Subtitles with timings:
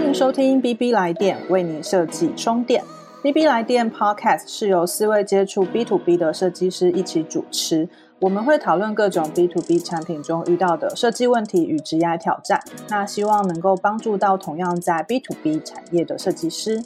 [0.00, 2.82] 欢迎收听 B B 来电，为你设计充电。
[3.22, 7.86] B B 来电 Podcast 是由四位接触 B to B 的设计师一起主持，
[8.18, 12.62] 我们会讨论各种 B to B 产品中遇到的设计问题与职业挑战。
[12.88, 16.82] 那希望能够帮助到同样在 B to B 产业的设计师。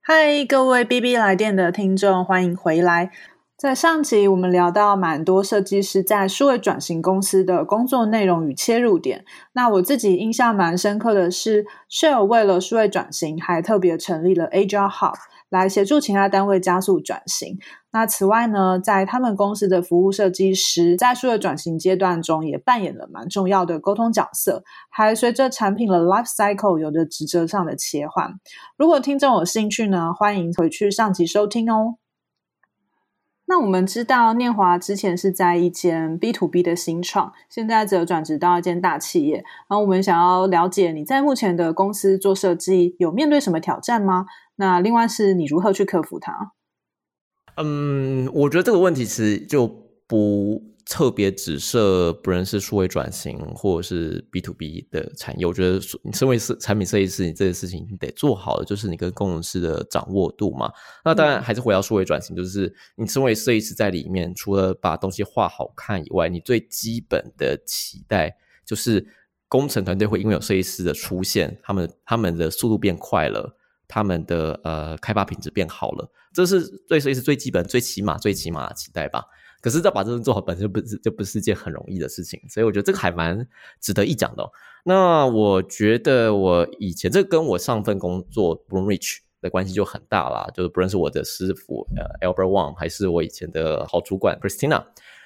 [0.00, 3.10] 嗨，各位 B B 来电的听众，欢迎回来。
[3.56, 9.24] 在上集，我们聊到蛮多设计师在数位转型公司的工作内容与切入点。
[9.54, 15.14] 那我自己印象蛮深刻的是，Shell 为了数位转型，还特别成立了 Agile Hub
[15.48, 17.56] 来协助其他单位加速转型。
[17.92, 28.34] 那此外呢，在他们公司的服务设计师在数位转型阶段中，也扮演了蛮重要的沟通角色，还随着产品的 life cycle 有着职责上的切换。
[28.76, 31.94] 如果听众有兴趣呢，欢迎回去上集收听哦。
[33.46, 39.36] 那我们知道，念华之前是在一间 B to B 的新创，现在则转职到一间大企业。
[39.68, 44.26] 然后我们想要了解你在目前的公司做设计有面对什么挑战吗？
[44.56, 46.52] 那另外是你如何去克服它？
[47.56, 49.66] 嗯，我觉得这个问题其实就
[50.06, 50.75] 不。
[50.88, 60.70] 特别只设不论是数位转型或者是 B to B 的产业，我觉得你身为设产品设计师，你这件事情你得做好的就是你跟工程师的掌握度嘛。
[61.04, 69.04] 那当然还是回到数位转型，就是你身为设计师在里面，除了把东西画好看以外，你最基本的期待就是
[69.48, 73.56] 工程团队会因为有设计师的出现，他们他们的速度变快了，
[73.88, 79.24] 他们的呃开发品质变好了，这是对设计师最基本、最起码、最起码的期待吧。
[79.60, 83.46] 可是要把这种做好，本身不是就不是件很容易的事情，所以我觉得这个还蛮
[83.80, 84.48] 值得一讲的。
[84.84, 94.84] 那我觉得我以前这跟我上份工作 Bloomrich 的关系就很大啦，就是不论是我的师傅呃 Albert Wang，还是我以前的好主管 Christina，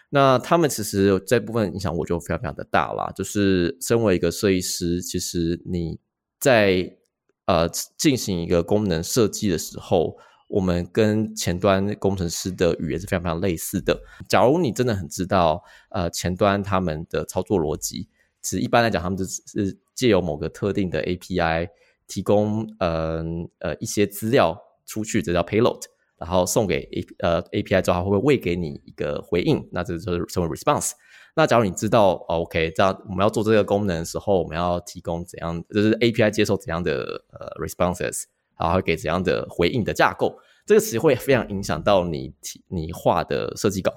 [0.08, 3.12] 那他们其实这部分影响我就非常非常的大啦。
[3.14, 5.98] 就是身为一个设计师，其实你
[6.38, 6.96] 在
[7.44, 10.16] 呃进行一个功能设计的时候。
[10.50, 14.02] 我们跟前端工程师的语言是非常非常类似的。
[14.28, 18.08] 假如你真的很知道，呃，前端他们的操作逻辑，
[18.42, 21.68] 其实一般来讲，他们就是借由某个特定的 API
[22.08, 23.24] 提供，呃
[23.60, 25.82] 呃一些资料出去，这叫 payload，
[26.18, 29.68] 然后送给 A 呃 API 之后，它会不会喂给你一个回应？
[29.70, 30.90] 那这就是称为 response。
[31.36, 38.24] 那假如你知道，OK，这样我们要做这个功能的时候，我们要提供怎样，就是 API 接受怎样的呃 responses。
[38.60, 42.34] 然后给怎样的回应的架构，这个词会非常影响到你
[42.68, 43.92] 你画的设计稿。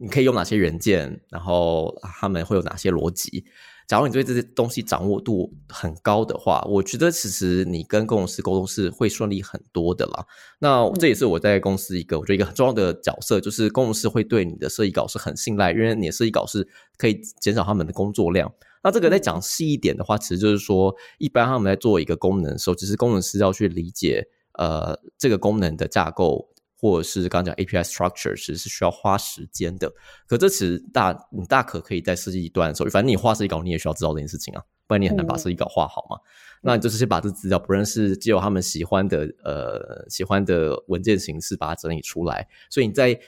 [0.00, 3.44] 你可以用哪些元件，然后他们会有哪些逻辑？
[3.88, 10.24] 假如你对这些东西掌握度很高的话，我觉得其实你跟工程师沟通是会顺利很多的啦。
[10.60, 18.52] 那这也是我在公司一个我觉得一个很重要的角色，就是工程师会对你的设计稿是很信赖，因为你的设计稿是可以减少他们的工作量。
[18.88, 29.92] 那这个再讲细一点的话，其实就是说，一般他们在做一个功能的时候，其实工程师要去理解，呃，这个功能的架构，或者是刚刚讲 API structure，其实是需要花时间的。
[30.26, 36.16] 可这其实大你大可可以在设计一段的时候，反正你画设计稿，你也需要知道这件事情啊，不然你很难把设计稿画好嘛。
[36.62, 42.48] 那你就是先把这资料，不论是借由他们喜欢的呃喜欢的文件形式，把它整理出来。
[42.70, 43.20] 所以你在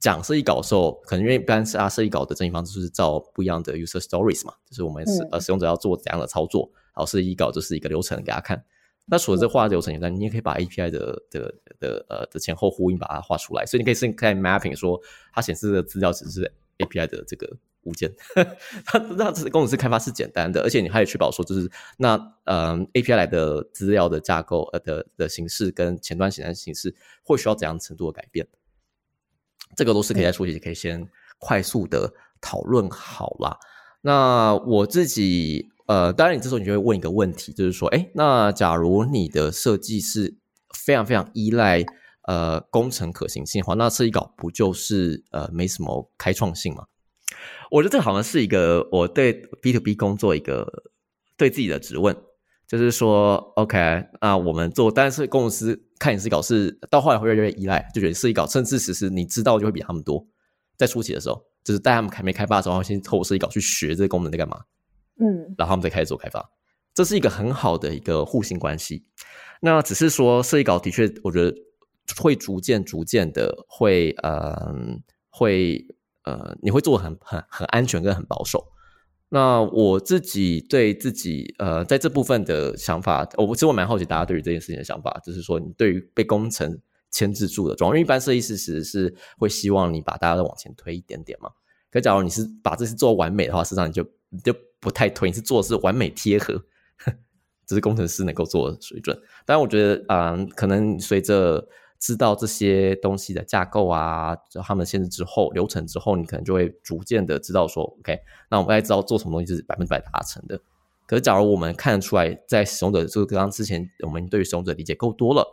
[0.00, 8.64] 讲设计稿的时候，可能因为一般是啊，设计稿的整理方式是照不一样的 user stories 嘛，就是我们使呃使用者要做怎样的操作，然后设计稿就是一个流程给他看。
[9.10, 15.00] 那除了这画流程以外，你也可以把 API 的的的呃的前后呼应把它画出来，所以你可以是看 mapping 说
[15.32, 18.12] 它显示的资料只是 API 的这个物件，
[18.84, 28.46] 它那这工程师开发是简单的，而且你还得确保说就是那呃 API 来的资料的架构呃的的形式跟前端显示形式会需要怎样程度的改变。
[29.76, 31.08] 这个都是可以在初期可以先
[31.38, 33.58] 快速的讨论好啦。
[34.02, 40.36] 那我自己呃，当然你这时候你就会问一个问题，就是说，哎，那假如你的设计是
[40.74, 41.84] 非常非常依赖
[42.26, 46.84] 呃工程可行性的话，那设计稿不就是呃没什么开创性吗？
[47.70, 49.32] 我觉得这好像是一个我对
[49.62, 50.66] B to B 工作一个
[51.36, 52.16] 对自己的质问。
[52.66, 60.26] 就是说，OK，那我们做，但是公司看你设计稿是到后来会越来越依赖，就觉得设计稿，甚至其实你知道就会比他们多。
[60.76, 64.60] 在初期的时候，就是带他们还没开发的时候，先透过设计稿去学这个功能在干嘛，
[65.20, 66.48] 嗯，然后他们再开始做开发，
[66.94, 69.04] 这是一个很好的一个互信关系。
[69.60, 71.52] 那只是说设计稿的确，我觉得
[72.16, 74.72] 会逐渐逐渐的会，呃，
[75.30, 75.84] 会，
[76.22, 78.64] 呃，你会做很很很安全跟很保守。
[79.30, 86.78] 那我自己对自己呃，在这部分的想法，我其实我蛮好奇大家对于这件事情的想法，就是说你对于被工程
[87.10, 91.50] 牵制住的状况，因为一般设计师其实是会希望你把大家都往前推一点点嘛。
[91.90, 96.54] 可假如你是把这些做完美的话，实际上你就你就不太推，你是做的是完美贴合，
[97.66, 99.18] 只是工程师能够做的水准。
[99.44, 101.66] 但，我觉得啊，可能随着
[101.98, 108.18] 知道这些东西的架构啊，就他们限制之后、流程之后，你可能就会逐渐的知道说，OK，
[108.50, 110.60] 那我们该知道做什么东西是百分之百达成的。
[111.06, 115.44] 可是，假如我们看得出来，在使用者这个刚刚之前，我们对于使用者理解够多了，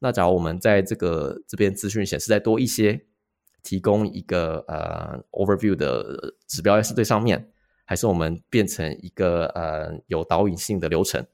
[0.00, 3.04] 那假如我们在这个这边资讯显示再多一些，
[3.62, 7.48] 提供一个呃 overview 的指标是最上面，
[7.84, 11.24] 还是我们变成一个呃有导引性的流程，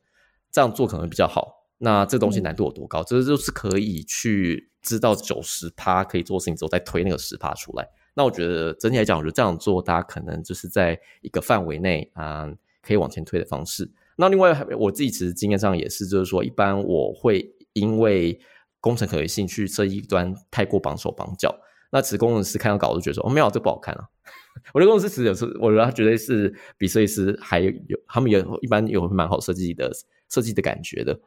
[0.53, 1.60] 这样做可能比较好。
[1.83, 3.03] 那这东西难度有多高？
[3.03, 7.89] 这就是可以去知道九十趴可以做事情之后，再推那个十趴出来。
[8.15, 12.49] 那我觉得整体来讲，我觉得这样做，大家可能就是在一个范围内啊。
[12.83, 13.93] 可以往前推的方式。
[14.17, 18.41] 那另外，我自己其实经验上也是，就是说，一般我会因为
[18.81, 21.55] 工程可行性去设计一端太过绑手绑脚。
[21.93, 24.09] 那其实工程师看到稿就觉得说，哦，没有，这不好看啊。
[24.73, 27.71] 我的工程师其实有时，我觉得他绝对是比设计师还有，
[28.09, 29.93] 他们有一般有蛮好设计的
[30.31, 31.21] 设计的感觉的。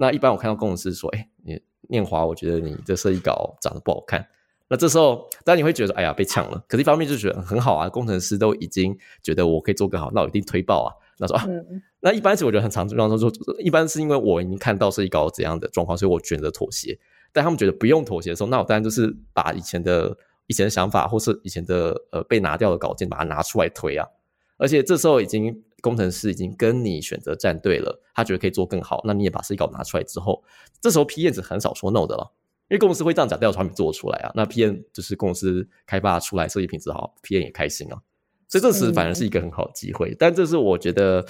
[0.00, 1.60] 那一般我看到工程师说，哎，你
[1.90, 4.26] 念华，我觉得你这设计稿长得不好看。
[4.66, 6.64] 那这时候，当然你会觉得，哎呀，被抢了。
[6.66, 10.88] 可是一方面就觉得很好啊，工程师都已经觉得我可以做更好，那我一定推爆啊。
[11.18, 11.44] 那说啊，
[12.00, 16.98] 那一般是我觉得很常状况说，一般是因为我已经看到设计稿怎样的状况，所以我选择妥协。
[17.30, 24.06] 但他们觉得不用妥协的时候，那我当然就是把以前的以前的想法，或是以前的呃被拿掉的稿件，把它拿出来推啊。
[24.56, 30.42] 而且这时候已经工程师已经跟你选择站队了，他觉得可以做更好，那你也把设计稿拿出来之后，
[30.80, 32.32] 这时候 P 验子很少说 no 的了。
[32.68, 38.00] 因为公司会这样讲，调产品做出来啊，那 PM 就是公司开发出来设计品质好，PM 也开心啊，
[38.46, 40.14] 所以这时反而是一个很好的机会。
[40.16, 41.26] 但这是我觉得，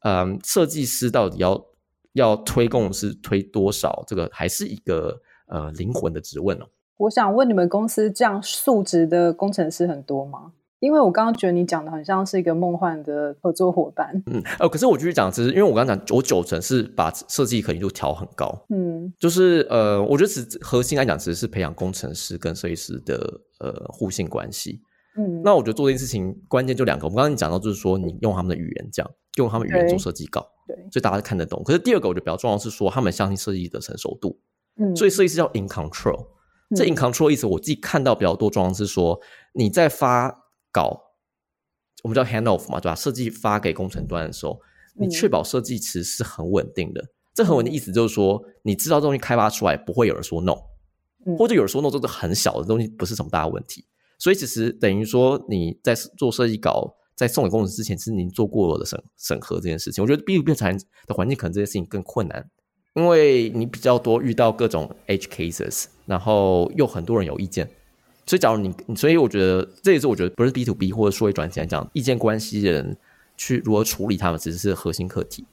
[0.00, 1.64] 嗯，设计师到底要
[2.12, 6.66] 要推公司推多少，这个还是一个呃灵魂的质问哦。
[6.98, 10.52] 我想问你们公司这样素质的工程师很多吗？
[10.82, 14.20] 因为我刚刚觉得你讲的很像是一个梦幻的合作伙伴。
[14.26, 18.52] 嗯，呃，可是我继续讲，其实因为我刚刚讲，我九成是把设计可能度调很高。
[18.68, 23.14] 嗯，就是呃，我觉得其实核心来讲，其实是培养工程师跟设计师的
[23.60, 24.82] 呃互信关系。
[25.16, 31.62] 嗯，那我觉得做这件事情关键就两个，我们刚刚讲到就是说，你用他们的语言讲，用他们语言做设计稿，对，所以大家看得懂。
[31.62, 34.40] 可是第二个我觉得比较重要是说，他们相信设计的成熟度。
[34.80, 36.26] 嗯，所以设计师叫 in control。
[36.74, 39.20] 这 in control 意思，我自己看到比较多状况是说，
[39.52, 40.41] 你在发
[40.72, 41.00] 稿。
[42.02, 42.96] 我们叫 hand off 嘛，对吧？
[42.96, 44.58] 设计发给工程端的时候，
[44.96, 47.04] 你确保设计其实是很稳定的。
[47.32, 50.54] 这很稳定意思就是说，你知道东西开发出来不会有人说 no，
[51.38, 53.86] 或者有人说 no，这是很小的东西，不是什么大问题。
[54.18, 60.02] 所以其实等于说你在做设计稿在送给工程师之前，其实您做过了审审核这件事情。
[60.02, 60.76] 我觉得 B to B 产
[61.06, 62.50] 的环境可能这件事情更困难，
[62.94, 67.70] 因为你比较多遇到各种 cases，然后又很多人有意见。
[68.24, 72.96] 所以，假如你，所以我觉得这也是我觉得不是 B to B 或者说会转型来讲，意见关系人
[73.36, 75.44] 去如何处理他们，其实是核心课题。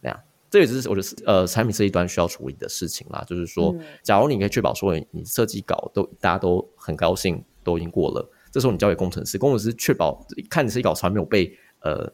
[0.00, 0.20] 那样，
[0.50, 3.24] 这也是我觉得呃产品设计端需要处理的事情啦。
[3.26, 12.12] 就是说，假如你可以确保说你设计稿都大家都很高兴，都已经过了，这时候你交给工程师，工程师确保看你设计稿从来没有被呃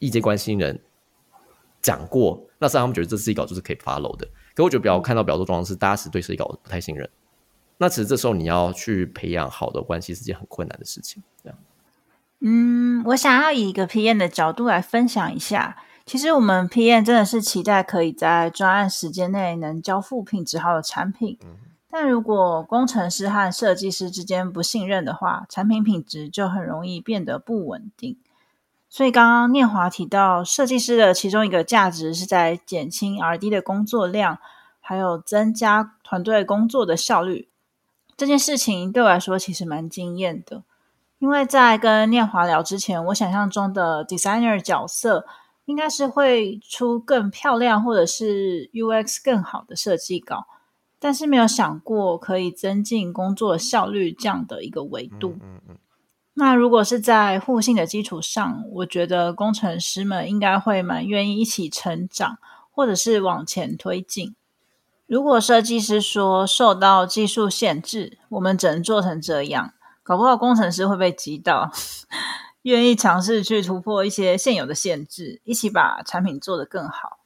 [0.00, 0.80] 意见关系人
[1.80, 4.28] 讲过，那实际上他们觉得这设计稿就是可以 follow 的。
[4.56, 7.08] 可我觉得比较看到比较多状况是，大家是对设计稿不太信任。
[7.78, 11.22] 那其实这时候你要去培养好的关系是件很困难的事情。
[11.42, 11.58] 这样，
[12.40, 15.76] 嗯，我想要以一个 PM 的角度来分享一下。
[16.04, 21.38] 其实我们 PM 真的是期待可以在专案时间内能交付品质好的产品。
[21.90, 28.18] 但如果工程师和设计师之间不信任的话，产品品质就很容易变得不稳定。
[28.90, 34.38] 所以刚刚念华提到，设计师的其中一个价值是在减轻 R&D 的工作量，
[34.80, 37.47] 还有增加团队工作的效率。
[38.18, 40.64] 这件事情对我来说其实蛮惊艳的，
[41.20, 45.24] 因为在跟念华聊之前，我想象中的 designer 角色
[45.66, 50.46] 应该是会出更漂亮或者是 UX 更好的设计稿，
[50.98, 55.36] 但是没有想过可以增进工作效率这样的一个维度。
[56.34, 62.38] 那如果是在互信的基础上，我觉得工程师们应该会蛮愿意一起成长，
[62.72, 64.34] 或者是往前推进。
[65.08, 69.72] 如果设计师说受到技术限制，我们只能做成这样，
[70.02, 71.72] 搞不好工程师会被击到，
[72.60, 77.20] 愿意尝试去突破一些现有的限制，一起把产品做得更好。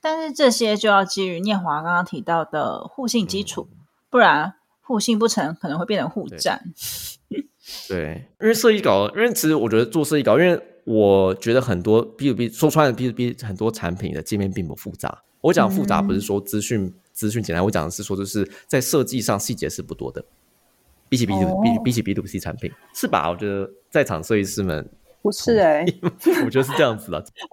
[0.00, 3.68] 但是这些就要基于念华刚刚提到的互信基础，
[4.10, 6.72] 不然互信不成，可能会变成互战。
[7.88, 15.22] 对，因为设计稿，因为其实我觉得做设计稿，因为我觉得很多 B to B 说穿了 B to B 很多产品的界面并不复杂。
[15.42, 16.92] 我讲复杂不是说资讯。
[17.22, 20.24] 资讯简单，我讲的是说，就是在设计上细节是不多的，
[21.08, 23.30] 比起 B to B 比起 B to C 产品是吧？
[23.30, 24.88] 我觉得在场设计师们
[25.22, 25.86] 不是哎、
[26.44, 27.24] 我觉得是这样子的。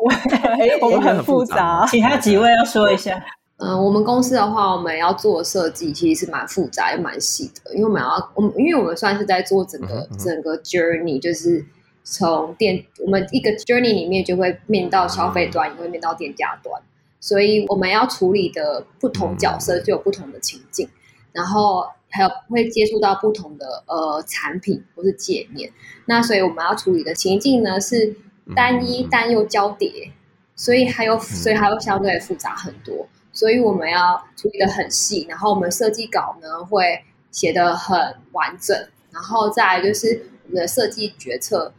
[0.81, 1.85] 我我们很复杂。
[1.87, 3.23] 其他几位要说一下。
[3.57, 11.63] 嗯、我们公司的话，我们要做设计其实是蛮复杂又蛮细的，因为我们要我们因为我们算是在做整个、嗯嗯整个 journey，就是
[12.05, 16.81] 从店我们一个 journey 里面就会面到消费端，也会面到店家端，
[17.19, 20.89] 所以我们要处理的不同角色就有不同的情境，
[21.31, 25.71] 然后还有会接触到不同的呃产品或是界面，
[26.05, 28.15] 那所以我们要处理的情境呢是
[28.55, 29.07] 单一嗯。
[29.11, 30.11] 但又交叠，
[30.55, 33.07] 所以还有所以还有相对复杂很多。
[33.31, 37.95] 所以我们要处理的很细，然后我们设计稿呢会写的很
[38.31, 38.75] 完整，
[39.11, 41.71] 然后再来就是我们的设计决策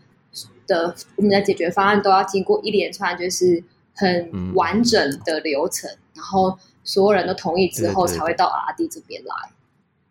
[0.66, 3.62] 的我们的解决方案都要经过一连串就是
[4.00, 4.54] 很嗯。
[4.54, 9.34] 完整的流程，然后所有人都同意之后才会到 R D 这边来，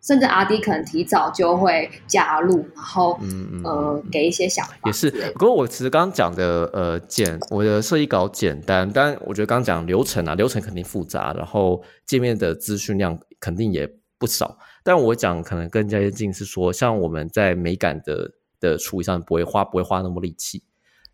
[0.02, 13.86] 甚至 R D 可能提早就会加入，然后嗯嗯呃给一些想法也是不过我其实刚刚讲的呃简，我的设计稿简单，但我觉得刚刚讲流程啊，流程肯定复杂，然后界面的资讯量肯定也
[14.18, 14.56] 不少。
[14.82, 20.64] 但我讲可能更加接近是说，像我们在美感的的处理上不会花不会花那么力气。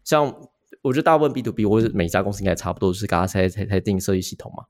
[0.05, 0.33] 像
[0.87, 4.65] 我觉得大部分 B to B 或者每家公司应该差不多是刚刚才才才定设计系统嘛，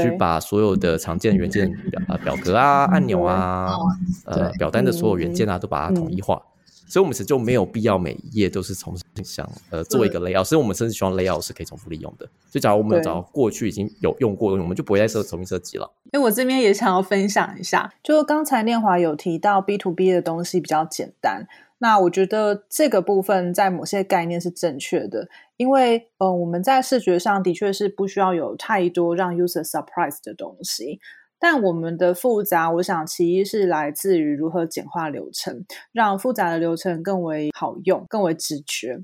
[0.00, 3.76] 去对，把所有的常见元件表啊表格啊、按钮啊、
[4.24, 6.40] 呃表单的所有元件啊，都把它统一化。
[6.88, 12.26] 所以，我们其实就没有必要每一页都是重新想呃做一个 layout，所以我们甚至希望 layout 是可以重复利用的。
[12.50, 15.90] 所以，假如我们有找到过去已经有用过我们就不会再设重新设计了。
[16.12, 21.46] 因为我这边也想要分享一下，就刚才念华有提到 B to B 的东西比较简单，
[21.82, 31.00] 那我觉得这个部分在某些概念是正确的，因为呃我们在视觉上的确是不需要有太多让 user surprise 的东西。
[31.40, 39.00] 但我们的复杂，我想其一是来自于如何简化流程，让复杂的流程更为好用、更为直觉。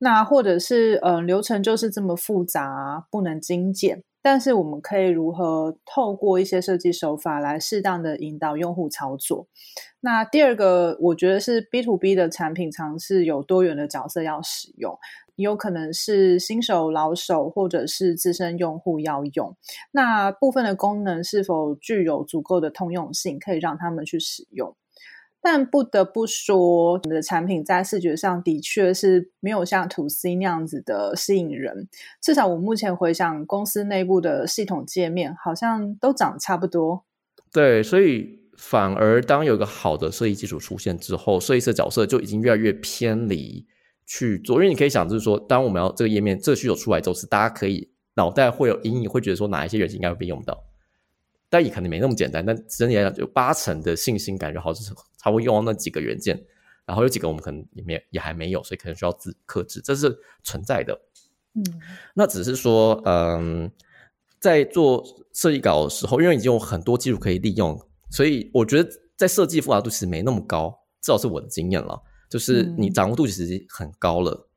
[0.00, 9.46] 那或者是呃流程就是这么复杂，不能精简，但是我们可以如何透过一些设计手法来适当的引导用户操作。
[10.00, 14.98] 那第二个，我觉得是 B to B 的产品尝试有多元的角色要使用，
[15.36, 19.56] 有可能是新手、老手，或者是资深用户要用。
[19.92, 24.76] 那部分的功能是否具有足够的通用性，可以让他们去使用？
[25.40, 31.88] 但不得不说，我们的产品在视觉上的确是没有像 To C 那样子的吸引人。
[32.20, 37.04] 至少我目前回想，公司内部的系统界面好像都长得差不多。
[37.52, 43.64] 对，所以反而当有一个好的设计基础出现之后，设计师的角色就已经越来越偏离
[44.06, 44.56] 去做。
[44.56, 50.64] 因为你可以想，就是说，当我们要这个页面这需求出来之后，是大家可以脑袋会有阴影，会觉得说哪一些元件应该会被用到。
[51.48, 56.42] 但也可能没那么简单，但整体来讲，有八成的信心感觉好，就是才会用到那几个元件，
[56.86, 60.98] 然后有几个我们可能也没也还没有，所以可能需要自克制，这是存在的。
[61.54, 61.64] 嗯，
[62.14, 63.70] 那只是说，嗯，
[64.40, 67.78] 在做设计稿的时候，因为已经有很多技术可以利用，
[68.10, 70.70] 所以我觉得在设计复杂度其实没那么高，
[71.02, 72.02] 至少是我的经验了。
[72.30, 74.50] 就是你嗯掌握度其实很高了，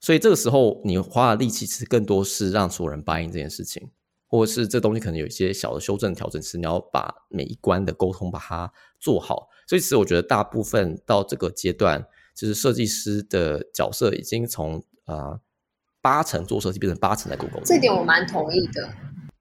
[0.00, 3.90] 所以这个时候你花的力气其实更多是让所有人 buy in 这件事情，
[4.28, 8.70] 或者是这东西可能有一些小的修正调整，是你要把每一关的沟通把它
[9.00, 9.48] 做好。
[9.66, 15.40] 所以其实我觉得大部分到这个阶段，就是设计师的角色已经从啊
[16.00, 17.62] 八成做设计变成八成在做沟通。
[17.64, 18.88] 这点我蛮同意的。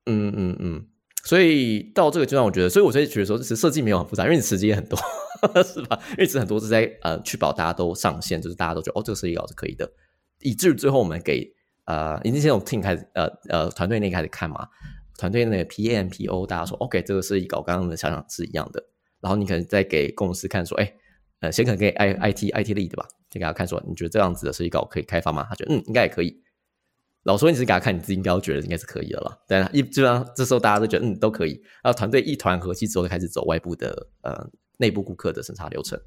[0.06, 0.88] 嗯嗯嗯，
[1.26, 4.98] 所以到这个阶段，我觉得，所以我所以觉得说，其实设计没有很复杂，因为你时间也很多，
[5.64, 6.00] 是吧？
[6.12, 9.92] 因为其实很多是在呃确保大家都上线，就是大家都觉得哦，这个设计稿是可以的，
[10.40, 11.54] 以至于最后我们给
[11.88, 14.68] 呃已经先从 team 开始呃呃团队内开始看嘛，
[15.18, 18.84] 团队内的 PM、PO 大家说 OK，这个设计稿刚刚的想想是一样的，
[19.20, 20.94] 然后你可能再给公司看说，哎，
[21.40, 25.46] 呃，先可能给 I I T I T lead 吧，先给他看说，你觉得这样子的设计稿可以开发吗？
[25.50, 26.42] 他觉得嗯，应该也可以。
[27.24, 29.38] 老说，你只是给他看，你自己应该觉得应该是可以的了。
[29.48, 36.00] 但一基本上这时候大家都觉得嗯都可以，然后团队一团和气之后，开始走外部的呃内部顾客的审查流程。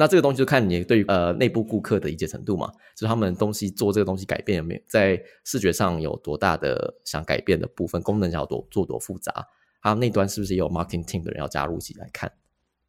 [0.00, 9.44] 那这个东西就看你对于呃内部顾客的理解程度嘛，就是他们东西做这个东西改变有没有在视觉上有多大的想改变的部分，功能要多做多复杂，
[9.80, 12.30] 还有那端是不是也有 marketing team 的人要加入一起来看，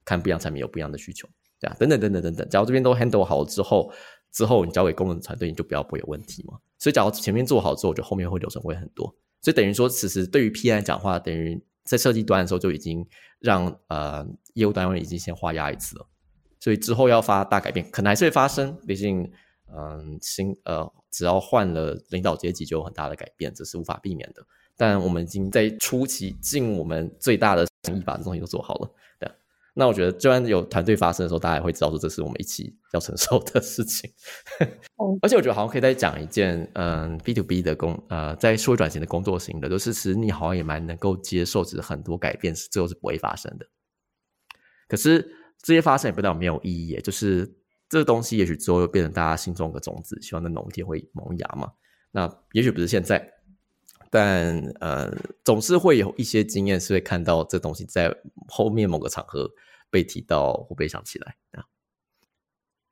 [0.06, 1.28] 看不一样产品有不一样的需求，
[1.60, 2.48] 对啊，等等等等等等。
[2.48, 3.92] 假如这边都 handle 好了之后，
[4.32, 6.60] 之后你交给工程团队，你就不要不会有问题嘛。
[6.78, 9.12] 所以假如前面做好之后，我觉得后面会流程会很多。
[9.42, 13.04] 所以等于说，其实对于 P 来讲话，等于在设计端的时候就已经
[13.40, 14.24] 让呃
[14.54, 16.08] 业务单位已经先画押一次了。
[16.60, 18.76] 所以之后要发大改变，可能还是会发生。
[18.86, 19.32] 毕竟，
[19.74, 24.46] 嗯，新呃，只要换了领导阶级，就有很大的改变，这是无法避免的。
[24.76, 28.90] 但我们已经在初期尽我们最大的诚意把这东西都做好了。
[29.20, 29.30] 对，
[29.74, 34.10] 那我觉得，就算有团队发生的时候，大家也会知道说这是我们一起要承受的事情。
[35.22, 43.66] 而且我觉得好像可以再讲一件，嗯，B to B 的工，呃，在数位转型的工作型的，就是其实你好像也蛮能够接受，只是很多改变是最后是不会发生的。
[44.88, 45.30] 可是
[45.62, 47.52] 这些发生也不代表没有意义，就是
[47.88, 51.72] 这个东西也许之后又变成大家心中的种子，希望在某一天会萌芽嘛。
[52.12, 53.34] 那也许不是现在。
[54.12, 58.12] 但呃，总是会有一些经验是会看到这东西在
[58.48, 59.48] 后面某个场合
[59.92, 61.64] 被提到或被想起来啊。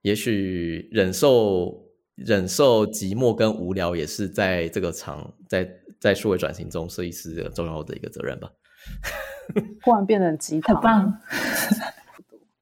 [0.03, 5.67] 也许忍受忍受寂寞跟无聊，也是在这个场在
[5.99, 8.51] 在数位转型中设计师重要的一个责任吧。
[9.83, 11.19] 突然变成吉他，很棒。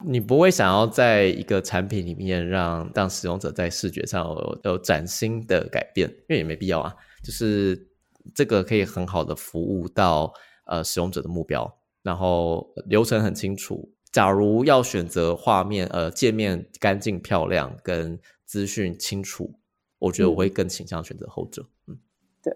[0.07, 6.93] 你不会想要在一个产品里面让让使用者在视觉上有有崭新的改变，因为也没必要啊，
[7.23, 7.87] 就是。
[8.33, 10.33] 这个可以很好的服务到
[10.65, 11.71] 呃使用者的目标，
[12.01, 13.93] 然后流程很清楚。
[14.11, 19.59] 假如要选择画面呃界面干净漂亮跟资讯清楚，
[19.99, 21.67] 我觉得我会更倾向选择后者。
[21.85, 21.99] 嗯，
[22.41, 22.51] 对。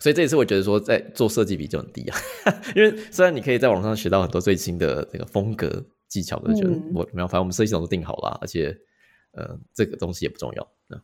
[0.00, 2.18] 所以这也是我觉得说在做设计比就很低啊，
[2.74, 8.76] 因为虽然你可以在网上学到很多最新的那个风格技巧，可是觉得我没有，反正我们设计总都定好了，而且
[9.32, 10.72] 呃这个东西也不重要。
[10.88, 11.00] 嗯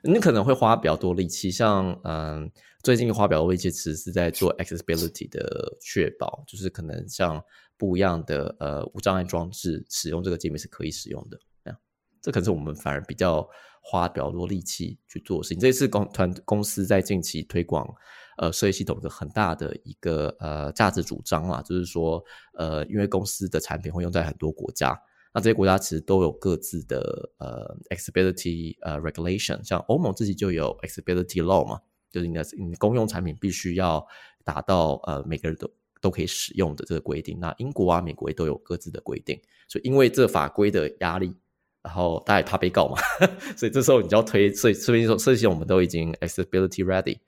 [0.00, 2.48] 你可能会花比较多力气，像嗯，
[2.84, 7.42] 最近花比较多力气，其实是在做 accessibility 的确保，就是可能像
[7.76, 11.36] 不一样的呃无障碍装置使用这个界面是可以使用的。
[11.64, 11.80] 这样，
[12.22, 13.46] 这可能是我们反而比较
[13.82, 15.58] 花比较多力气去做的事情。
[15.58, 17.92] 这次公团公司在近期推广
[18.38, 24.98] 呃设计系统的很大的一个呃价值主张啊，就是说呃，因为公司的产品会用在很多国家。
[25.34, 31.78] 那这些国家其实都有各自的呃 accessibility 呃 regulation，像欧盟自己就有 accessibility law 嘛，
[32.10, 34.04] 就是你的你公用产品必须要
[34.42, 37.38] 达到呃每个人都都可以使用的这个规定。
[37.38, 41.36] 那英国啊、美国也都有各自的规定，所以因为这法规的压力，
[41.82, 42.96] 然后大家怕被告嘛，
[43.54, 47.18] 所以这时候你就要推，所以设计说设计我们都已经 accessibility ready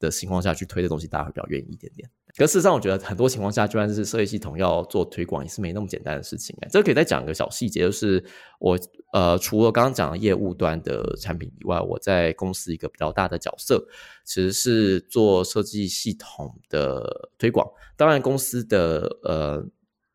[0.00, 2.10] 的情况下去推的东西，大家会比较愿意一点点。
[2.36, 6.56] 可事实上，我觉得很多情况下，就算是设计系统要做推广，也是没那么简单的事情。
[6.70, 8.24] 这可以再讲一个小细节，就是
[8.58, 8.78] 我
[9.12, 13.84] 呃，除了刚刚讲的业务端的产品以外，我在公司一个比较大的角色，
[14.24, 17.68] 其实是做设计系统的推广。
[17.96, 19.66] 当然，公司的呃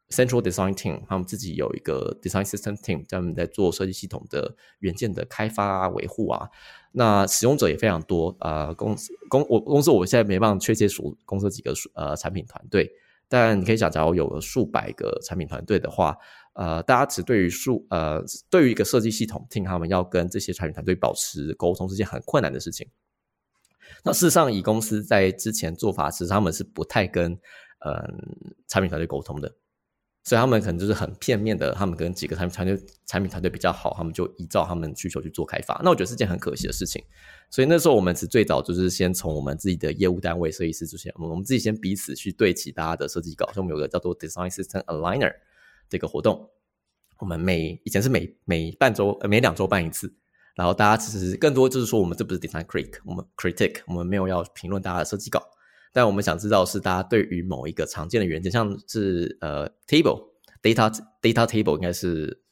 [0.10, 6.50] Central Design Team 他们自己有一个 Design System Team，专门在做设计系统的元件的开发啊、维护啊。
[6.92, 12.90] 那使用者也非常多啊，公司公我公司我现在没办法确切数公司几个数呃产品团队，
[13.28, 16.16] 但你可以想，假如有个数百个产品团队的话，
[16.54, 22.88] 呃，大家只对于数呃对于一个设计系统，听他们要跟这些产品团队保持沟通是件很困难的事情。
[24.04, 27.34] 那事实上，以公司在之前做法，其实他们是不太跟
[27.80, 29.54] 嗯产品团队沟通的。
[30.26, 35.80] 所以他们可能就是很片面的，他们跟几个产品团队、产品团队比较好，他们就依照他们需求去做开发。
[35.84, 37.00] 那我觉得是件很可惜的事情。
[37.52, 43.46] 所以那时候我们是最早就是先从我们自己的业务单位设计师之前，我们自己先彼此去对齐大家的设计稿。
[43.54, 45.32] 所以我们有个叫做 Design System Aligner
[45.88, 46.50] 这个活动，
[47.20, 50.12] 我们每以前是每每半周、每两周办一次。
[50.56, 55.40] 然后大家其实更多就是说，我们这不是 Design Critic，我们 Critic，我们没有要评论大家的设计稿。
[55.96, 60.22] 但我们想知道是大家对于某一个常见的元件，像是呃 table
[60.62, 62.44] data data table 应该是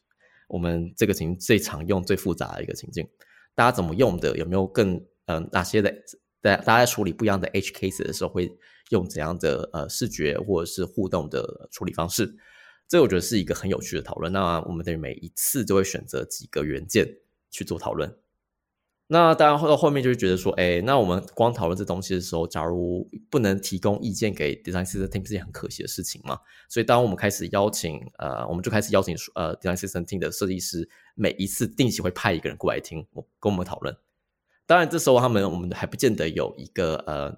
[0.47, 3.05] 我们这个情最常用、最复杂的一个情境，
[3.53, 4.37] 大家怎么用的？
[4.37, 5.93] 有没有更嗯哪些的？
[6.41, 8.49] 在大家在处理不一样的 H case 的时候，会
[8.91, 12.33] 用怎样的呃视觉或者是互动的处理方式？
[12.87, 14.31] 这我觉得是一个很有趣的讨论。
[14.31, 17.05] 那我们等于每一次都会选择几个元件
[17.51, 18.09] 去做讨论。
[19.07, 26.39] 那当然，到后面就会觉得说，哎，那我们光讨论这东西的时候，假如不能提供意见给 design system team，是件很可惜的事情嘛。
[26.69, 33.95] 所以，当我们开始邀请，呃，我们就开始邀请呃 design system team 的设计师，每一次定期会派一个人过来听，我跟我们讨论。
[34.65, 37.37] 当然，这时候他们我们还不见得有一个呃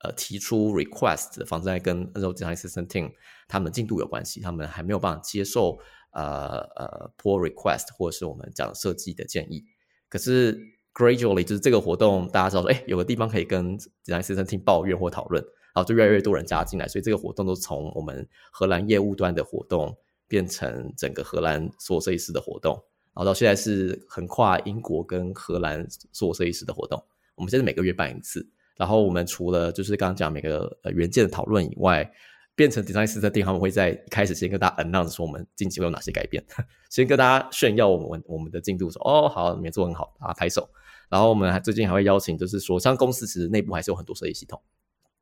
[0.00, 3.12] 呃提出 request 的方式，跟那时候 design system team
[3.46, 5.78] 他们进度有关系，他们还没有办法接受
[6.12, 9.66] 呃呃 pull request 或者是我们讲设计的建议，
[10.08, 10.72] 可是。
[10.94, 15.42] Gradually，就是这个活动，大家知道说，哎，有个地方可以跟 design system team 抱怨或讨论，
[15.74, 19.96] 然后就越来越多人加进来，所以这个活动都从我们荷兰业务端的活动
[20.28, 22.74] 变成整个荷兰所有设计师的活动，
[23.12, 27.02] 然后到现在是横跨英国跟荷兰所有设计师的活动。
[27.34, 32.08] 我们现在每个月办一次，然后我们除了就是刚刚讲每个呃原件的讨论以外，
[32.54, 36.40] 变成 design system team 他们会在一开始先跟大家 announce 说我们近期会有哪些改变，
[36.88, 40.68] 先跟大家炫耀我们我们的进度，说哦好，你们做很好，大家拍手。
[41.08, 44.60] 然后我们还最近还会邀请，就是说，像公司其实内部还是有很多设计系统，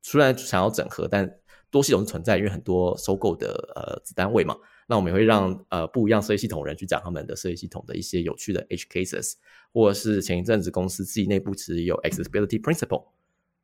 [0.01, 1.29] 虽然想要整合，但
[1.69, 4.55] 多系统存在，因为很多收购的呃子单位嘛，
[4.87, 9.33] 那我们也会让呃不一样设计系统人去讲他们的设计系统的一些有趣的 edge cases，
[9.73, 13.05] 或者是前一阵子公司自己内部其实有 accessibility principle，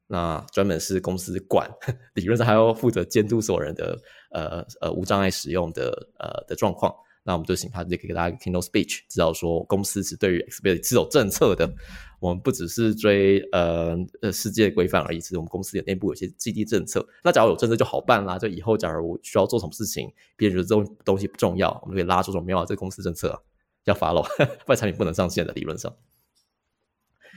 [0.08, 1.70] 那专门是公司管，
[2.16, 4.00] 理论上还要负责监督所有人的
[4.32, 6.94] 呃呃无障碍使用的呃的状况。
[7.30, 11.72] 那我们就请他直接给大家 keynote speech，知道说公司是对于 accessibility 是有政策的。
[12.20, 17.08] 我们不只是追呃呃世界规范而已，其实我们公司的内部有些基地政策。
[17.24, 23.40] 那假如有政策就好办啦，就以后假如我需要做什么事情，别人觉得这种东西不重要，我们可以拉出什么没有这个公司政策
[23.84, 24.24] 要 follow，
[24.66, 25.96] 不然产品不能上线的理论上。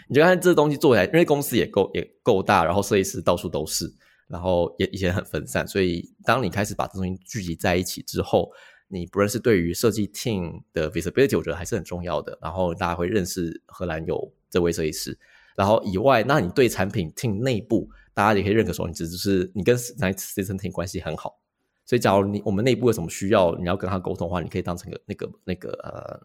[0.08, 3.92] 你就看这东西做起来，因为公司也够也够大，然后设计师到处都是，
[4.26, 8.50] 然后也以前很分散，所以当你开始把这东西聚集在一起之后。
[8.92, 12.38] 你不认识对于设计 team 的 visibility，我觉得还是很重要的。
[12.42, 15.18] 然后大家会认识荷兰有这位设计师，
[15.56, 21.40] 然后以外，那你对产品 team 内部，大家也可以认可说，你只是你跟那 system team 关系很好。
[21.86, 26.20] 所以，假如你我们内部有什么需要，你要跟他沟通的话，你可以当成个那个那个呃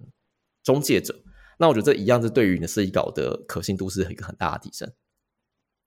[0.61, 1.17] 中介者。
[1.57, 4.91] 那我觉得这一样是对于你的设计稿的可信度是一个很大的提升。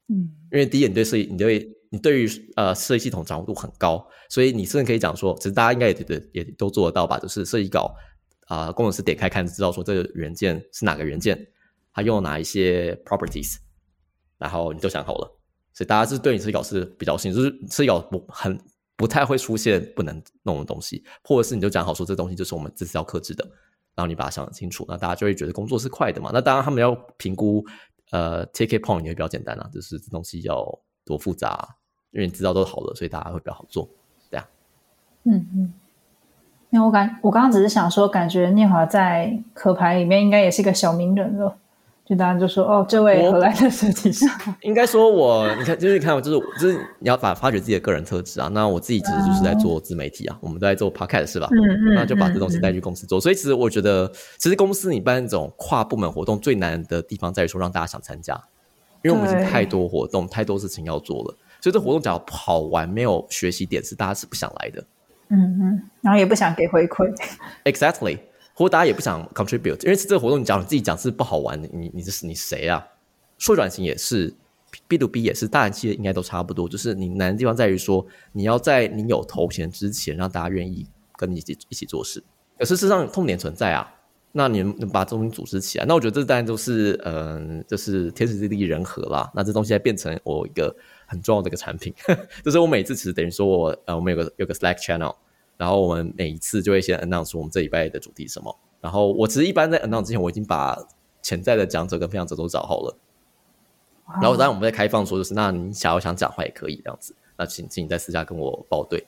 [0.08, 7.18] 嗯，因为第一，你对设计，你对你对于呃设计系统掌握度很高，所以你甚至可以讲说，其实大家应该也也也都做得到吧？
[7.18, 7.92] 就是设计稿
[8.46, 11.38] 啊，工程师点开看，知道说这个元件是哪个元件，
[11.92, 13.56] 它用了哪一些 properties，
[14.38, 15.40] 然后你都想好了。
[15.72, 18.56] 所以大家是对你设计稿是比较信，就是设计稿不很
[18.96, 23.44] 不太会出现不能弄的东西，或者是你就讲好说这东西就是我们这次要克制的，
[23.96, 26.30] 然后你把它想清楚，那大家就会觉得工作是快的嘛。
[26.32, 27.64] 那当然他们要评估
[28.12, 30.64] 呃 take point 也会比较简单啊，就是这东西要
[31.04, 31.76] 多复杂。
[32.12, 33.88] 因为你知道都好了，所以大家会比较好做，
[34.30, 34.46] 对啊。
[35.24, 35.72] 嗯嗯，
[36.70, 41.56] 因为我感我刚刚只是想说，感觉念华在壳牌里面应该也是一个小名人了。
[42.04, 44.26] 就大家就说哦，这位荷兰的设计师。
[44.62, 48.48] 应该说我，你看，就是你看，就是就是你要把发掘自己的个人特质啊。
[48.48, 51.46] 那我自己其实就是在做自媒体啊，我们都在做 podcast 是吧？
[51.52, 51.94] 嗯嗯。
[51.94, 53.20] 那就把这东西带去公司做。
[53.20, 58.34] 所以其实我觉得，其实公司你办这种跨部门活动最难的地方在于说让大家想参加，
[59.04, 61.36] 因为我们已经太多活动，太多事情要做了。
[61.60, 64.84] 所以这活动只要跑完没有学习点，是大家是不想来的。
[65.32, 67.08] 嗯嗯，然后也不想给回馈。
[67.62, 68.18] Exactly，
[68.52, 72.84] 或者大家也不想 contribute，因为这个活动你讲你自己讲是不好玩，你你这是你谁啊？
[73.38, 74.34] 数转型也是
[74.88, 76.68] ，B to B 也是，大企业应该都差不多。
[76.68, 80.84] 就是你难的地方在于说，你要在你有头衔之前，让大家愿意
[81.16, 82.20] 跟你一起一起做事。
[82.58, 83.88] 可事实上痛点存在啊，
[84.32, 85.84] 那你能把这东西组织起来？
[85.86, 89.30] 那我觉得这当然都是嗯，就是天时地利人和啦。
[89.32, 90.74] 那这东西变成我一个。
[91.10, 91.92] 很重要的一个产品，
[92.44, 95.16] 就是我每次其实等于说我呃，我们有个有个 Slack channel，
[95.56, 98.56] 然后我们每一次就会先 announce 我们这礼拜的主题什么。
[98.80, 100.78] 然后我其实一般在 announce 之前，我已经把
[101.20, 102.96] 潜在的讲者跟分享者都找好了。
[104.22, 109.04] 然后当然我们在开放说，就是那你想要想讲话也可以这样子，那请请你在私下跟我报对。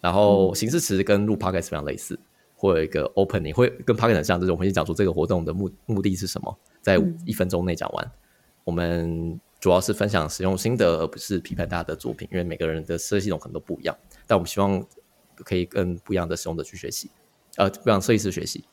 [0.00, 2.16] 然后形式其实跟录 podcast 非常类似，
[2.54, 8.12] 会有一个 opening，会跟 podcast 很像，就是我们先讲出这个活动的目目的是什么，在一分钟内讲完。
[8.62, 9.40] 我们。
[9.60, 13.94] 主要是分享使用心得，而不是批判大家的作品，因为每个人的设计系统可能都不一样。
[14.26, 14.82] 但我们希望
[15.44, 17.10] 可以跟不一样的使用者去学习，
[17.56, 18.64] 呃，不一样设计师学习。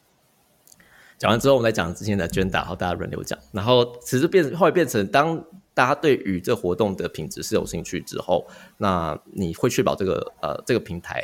[1.17, 3.37] 讲完之后，我们再讲之前的 agenda，然后大家轮流讲。
[3.51, 8.47] 然后其实变后来变成，当大家对于这活动的品质是有兴趣之后，
[8.77, 11.21] 那你会确保这个呃这个平台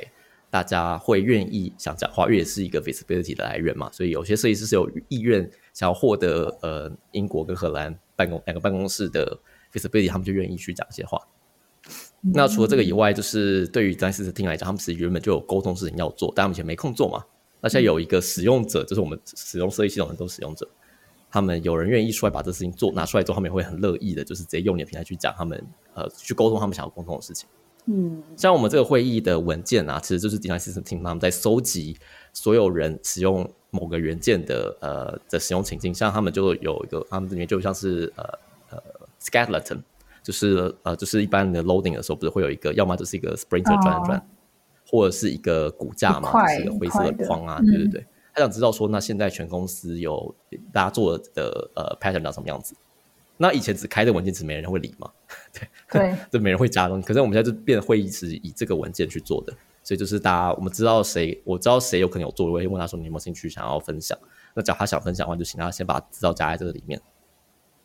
[0.50, 3.90] 大家会愿意想讲话，因为也是一个 visibility 的来源嘛。
[3.94, 9.40] 所以有些设计师是有意愿想要获得呃英国跟荷兰办公两个办公室的。
[9.74, 11.20] visibility，他们就愿意去讲一些话。
[12.22, 17.22] 那除了这个以外，就是对于詹士的听来讲，他们其实原本就有沟通事情要做，但他们以前没空做嘛。
[17.60, 20.66] 那现在有一个使用者，就是我们使用设计系统很多使用者，
[21.30, 25.62] 他们有人愿意出来把这事情做拿出来做，他们也会很乐意的，就是直接用你的平台去讲他们
[25.94, 27.50] 呃去沟通他们想要沟通的事情。
[27.88, 31.98] 嗯，像我们这个会议的文件啊，其实就是迪 system team 他们在收集
[32.32, 38.24] 所有人使用某个元件的呃的使用情境，像他们就有一个，他们里面就像是呃。
[39.24, 39.82] Skeleton
[40.22, 44.30] 就是呃，就是一般的 loading 的时候，不是会有一个，要么就是一个 sprinter 转转，
[44.88, 48.06] 或者是一个骨架嘛，就是一个灰色的框啊，对对对。
[48.34, 50.34] 他想知道说，那现在全公司有
[50.72, 52.74] 大家做的呃 pattern 长什么样子？
[53.38, 55.12] 那以前只开的文件，只没人会理嘛，
[55.52, 57.06] 对对， 就没人会加东西。
[57.06, 64.18] 可是我们现在就变会议是以这个文件去做的，所以就是大家我们知道谁，我知道谁有可能有做，我会问他说你有没有兴趣想要分享？
[64.54, 67.02] 那只要他想分享的话，就请他先把资料加在这个里面。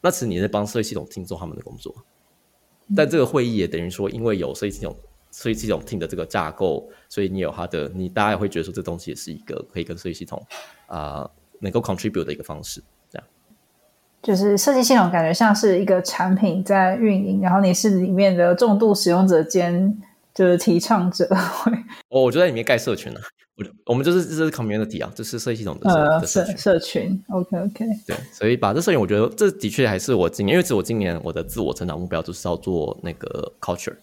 [0.01, 1.95] 那其实你在帮设计系统听做他们的工作，
[2.97, 4.97] 但这个会议也等于说，因为有设计系统
[5.31, 10.41] 设计系统听的这个架构，所以你有它的，你大家也会觉得说，这东西也是一个可以跟设计系统
[10.87, 11.29] 啊
[11.61, 12.83] 能够 contribute 的一个方式。
[13.11, 13.29] 这样，
[14.23, 20.01] 就是设计系统感觉像是一个产品在运营，然后你是里面的重度使用者兼
[20.33, 21.73] 就是提倡者会。
[22.09, 23.21] 我我就在里面盖社群了。
[23.59, 27.21] 我我们就是这是 community 啊，这是设计系统的呃社社社群。
[27.29, 27.85] OK OK。
[28.07, 33.97] 对，所以把这社群，我觉得这的确还是我今年，因为是我今年我的自我成长目标就是要做那个 culture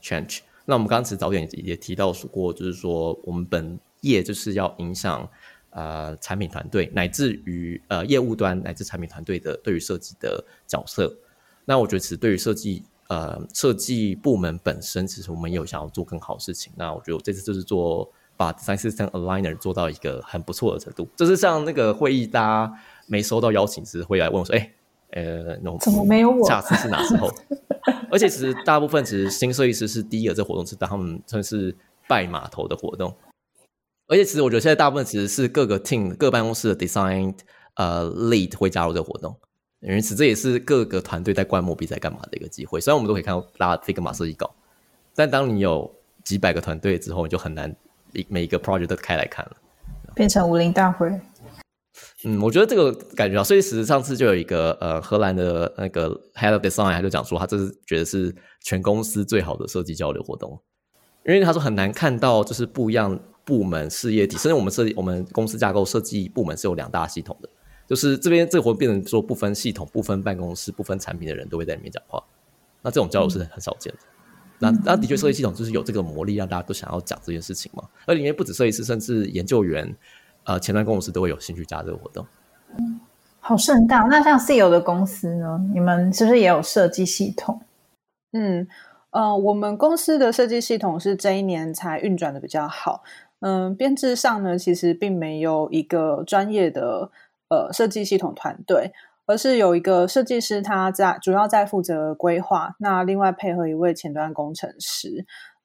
[0.00, 0.38] change。
[0.64, 5.28] 那我们刚刚其实早点也提到说过，就是说我们本业就是要影响
[5.70, 11.12] 呃产品团队，乃至于呃业务端乃至产品团队的对于设计的角色。
[11.64, 16.72] 那我觉得其实对于设计呃设计部门本身，其实我们也有想要做更好的事情。
[16.76, 18.08] 那我觉得我这次就是做
[18.40, 22.72] 把 design system aligner 做到一个很不错的程度，就是像那个会议大家
[23.06, 24.72] 没收到邀请时会来问我说，哎。
[25.12, 26.46] 呃，那怎么没有我？
[26.46, 27.28] 下次是哪时候？
[28.12, 31.76] 而且其实大部分其实新设计师是第一个这活动是当他们算是
[32.06, 33.12] 拜码头的活动。
[34.06, 37.34] 而且其实我觉得现在大部分其实是各个 team 各办公室的 design
[37.74, 39.36] 呃 lead 会加入这个活动，
[39.80, 42.80] 因此这也是各个团队在观摩比赛干嘛的一个机会。
[42.80, 44.54] 虽然我们都可以看到拉 Figma 设计稿，
[45.16, 47.74] 但当你有几百个团队之后，你就很难
[48.28, 49.56] 每一个 project 都开来看了，
[50.14, 51.08] 变成武林大会。
[52.24, 60.58] 嗯，我觉得这个感觉啊，所以其实上次就有一个呃荷兰的那个 head of design，他就讲说，他这是觉得是全公司最好的设计交流活动，
[61.26, 67.48] 因为他说很难看到就是不一样部门事业体，甚至我们设计我们公司架构设计部门是有两大系统的，
[67.86, 72.22] 就是这边这个活动变成说不分系统、不分办公室、不分产品的人都会在里面讲话，
[72.82, 73.98] 那这种交流是很少见的。
[74.60, 77.82] 那那的确设计系统就是有这个魔力，让大家都想要讲这件事情嘛。
[78.06, 79.96] 而里面不止设计师，甚至研究员。
[80.44, 82.26] 呃，前端公司都会有兴趣加这个活动，
[82.78, 82.98] 嗯，
[83.40, 83.98] 好盛大。
[84.04, 85.60] 那像 CEO 的公司呢？
[85.74, 87.60] 你们是不是也有设计系统？
[88.32, 88.66] 嗯，
[89.10, 93.02] 呃，我们公司的设计系统是这一年才运转的比较好。
[93.40, 97.10] 嗯，编制上呢，其实并没有一个专业的
[97.50, 98.92] 呃设计系统团队，
[99.30, 105.24] 而是有一个设计师他在主要在负责规划，那另外配合一位前端工程师。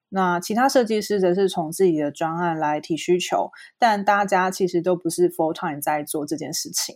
[0.10, 3.50] 那其他设计师则是从自己的专案来提需求，
[3.80, 6.96] 但大家其实都不是 full time 在做这件事情。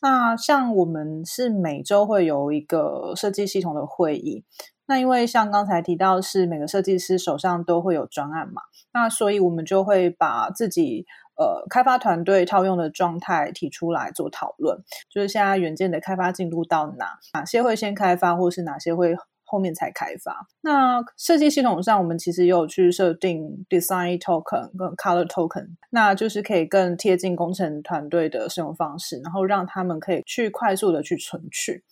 [0.00, 4.44] 那像我们是每周会有一个设计系统的会议，
[4.86, 8.60] 那因为像刚才提到是每个设计师手上都会有专案嘛，
[8.92, 11.06] 那所以我们就会把自己
[11.36, 14.78] 呃开发团队套用的状态提出来做讨论，
[15.10, 19.16] 就是现在原件的开发进度到哪，哪些会先开发，或是哪些会。
[19.48, 20.48] 后面才开发。
[20.62, 31.84] 那设计系统上，我们其实也有去设定 design token 跟 color token，那就是可以更贴近工程团队的使用方式，然后让他们可以去快速的去存取。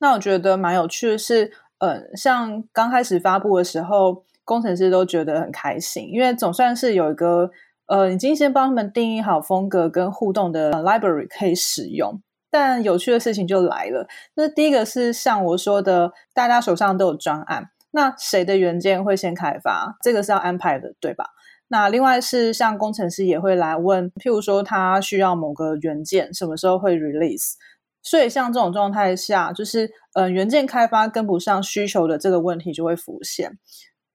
[0.00, 7.50] 那我觉得蛮有趣的是，呃，像刚开始发布的时候，工程师都觉得很开心，因为总算是有一个
[7.92, 12.22] 呃，已经先帮他们定义好风格跟互动的 library 可以使用。
[12.50, 14.08] 但有趣的事情就来了。
[14.34, 19.94] 那第一个是像我说的，大家手上都有专案，那谁的原件会先开发？
[20.02, 21.26] 这个是要安排的，对吧？
[21.68, 27.56] 那另外是像工程师也会来问，譬如说他需要某个原件，什么时候会 release？
[28.02, 33.58] 所以像这种状态下，就是呃原件开发跟不上需求的这个问题就会浮现。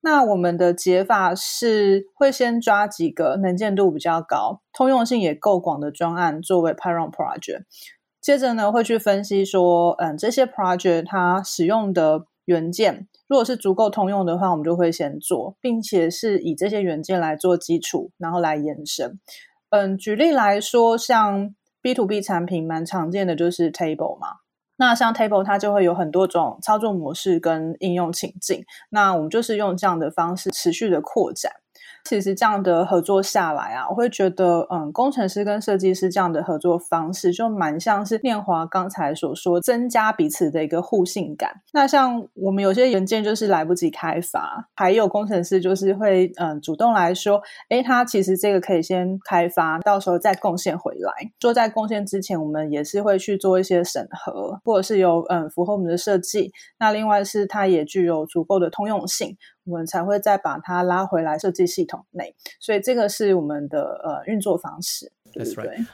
[0.10, 7.64] 那我们的解法是会先抓几个能见度比较高、通用性也够广的专案作为 parent project。
[8.22, 19.20] 接着呢，会去分析说，嗯，这些 project 它使用的元件，如果是足够通用的话，我们就会先做，并且是以这些元件来做基础，然后来延伸。
[19.72, 24.28] 嗯，举例来说，像 B to B 产品蛮常见的就是 table 嘛，
[24.78, 31.52] 那像 table 它就会有很多种操作模式跟应用情境，那我们就是用这样的方式持续的扩展。
[32.08, 41.62] 其实这样的合作下来啊，我会觉得，嗯，工程师跟设计师这样的合作方式就蛮像是念华刚才所说，增加彼此的一个互信感。
[41.74, 51.12] 那像我们有些元件就是来不及开发，还有工程师就是会，嗯，主动来说，哎，他其实这个可以先开发，到时候再贡献回来。
[51.42, 56.54] 做在贡献之前，我们也是会去做一些审核，或者是有，嗯，符合我们的设计。
[56.80, 59.36] 那另外是它也具有足够的通用性。
[59.68, 65.86] 我们才会再把它拉回来设计系统内，所以这个是我们的呃运作方式，That's right？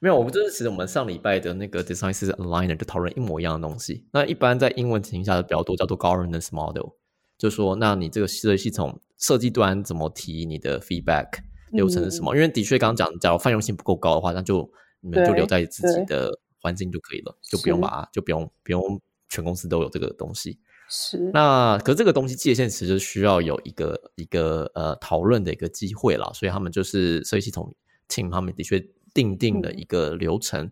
[0.00, 4.04] 没有，我们就是其实我们上礼拜的那个 design system aligner 就讨论一模一样的东西。
[4.12, 6.90] 那一般在英文情形下的比较多，叫做 governance model，
[7.38, 11.28] 就说那你这个设计系统设计端怎么提你的 feedback
[11.70, 12.34] 流程是什么？
[12.34, 14.68] 因为的确刚刚讲，假如泛用性不够高的话，那就
[15.00, 20.58] 你们就留在自己的环境就可以了，就不用把就不用不用全公司都有这个东西。
[20.94, 27.74] 是，那可这个东西界限其实需要有一个一个呃讨论的一个机会啦，所以他们就是设计系统
[28.10, 28.78] team 他们的确
[29.14, 30.70] 定定了一个流程，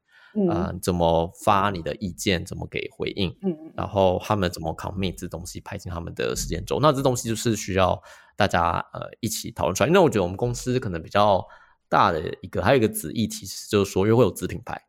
[0.51, 7.99] 呃，怎么发你的意见，怎么给回应，嗯，然后他们怎么 commit 这东西排进他们的时间轴，那这东西就是需要
[8.37, 9.89] 大家呃一起讨论出来。
[9.89, 11.43] 因为我觉得我们公司可能比较
[11.89, 14.83] 大的一个，还有一个子议题，就是说因为会有子品牌，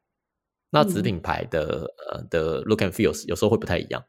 [0.71, 4.03] 那子品牌的呃的 look and feels 有时候会不太一样。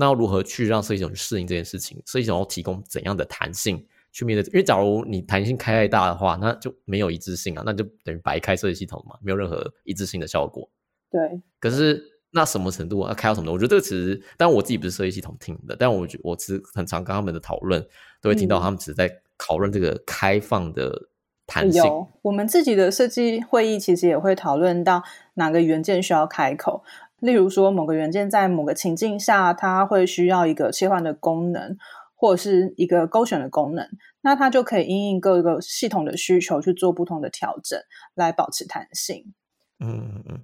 [0.00, 2.02] 那要如何去让设计总去适应这件事情？
[2.06, 4.42] 设计总要提供怎样的弹性去面对？
[4.50, 10.70] 因为假如你弹性开太大的话，那就没有一致性啊，那就等于白开设计系统嘛，没有任何一致性的效果。
[11.10, 11.20] 对。
[11.60, 13.52] 可是那什么程度啊开到什么？
[13.52, 17.86] 我觉得这个其实，但我自己不是设计系统听的，但我觉我其实很常跟他们的讨论，
[18.22, 21.08] 都会听到他们只是在讨论这个开放的
[21.46, 21.84] 弹性。
[21.84, 25.02] 有，我们自己的设计会议其实也会讨论到
[25.34, 26.82] 哪个元件需要开口。
[27.20, 31.76] 例如说，某个元件在某个情境下，它会需要一个切换的功能，
[32.16, 33.86] 或者是一个勾选的功能，
[34.22, 37.78] 那它就可以因应各个系统的需求去做不同的调整，
[38.14, 39.32] 来保持弹性。
[39.78, 40.40] 嗯嗯嗯，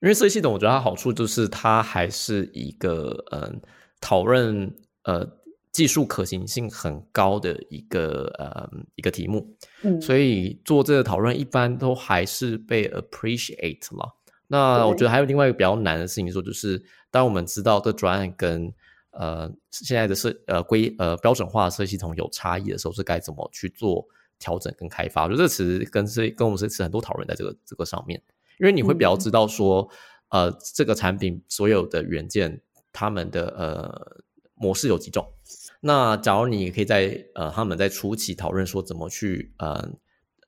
[0.00, 3.60] 因为设计系统，我觉得它好处就是它还是一个嗯
[4.00, 5.26] 讨论呃
[5.72, 14.16] 技术可行性很高的一个呃一个题目，嗯，所以做这个讨论一般都还是被 appreciate 了。
[14.52, 18.74] 那我觉得还有另外一个比较难的事情，说就是当我们知道这专案跟
[19.12, 24.04] 呃现在的设呃规呃标准化的设计系统有差异的时候，是该怎么去做
[24.40, 25.22] 调整跟开发？
[25.22, 28.20] 我觉得这其实跟这跟我们这次很多讨论在这个这个上面，
[28.58, 29.88] 因为你会比较知道说
[30.30, 32.60] 呃这个产品所有的元件
[32.92, 34.22] 他们的呃
[34.54, 35.32] 模式有几种。
[35.80, 39.90] 那假如你可以在呃他们在初期讨论说怎么去呃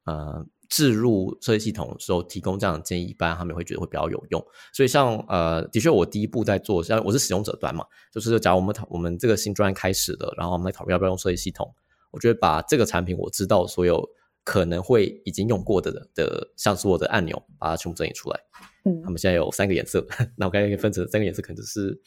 [0.06, 0.44] 呃。
[0.72, 4.42] 置入设计系统的时候，提供这样的建议，一般他们会觉得会比较有用。
[4.72, 11.70] 所以，像呃，的确，我第一步在做，像我是使用者端嘛，就是假如我们讨我们这个新专开始了，然后我们来讨论要不要用设计系统。
[12.10, 14.02] 我觉得把这个产品我知道所有
[14.44, 18.40] 可能会已经用过的的，像是我的按钮，把它全部整理出来。
[18.86, 20.02] 嗯，他们现在有三个颜色，
[20.36, 22.00] 那我刚才分成三个颜色，可能就是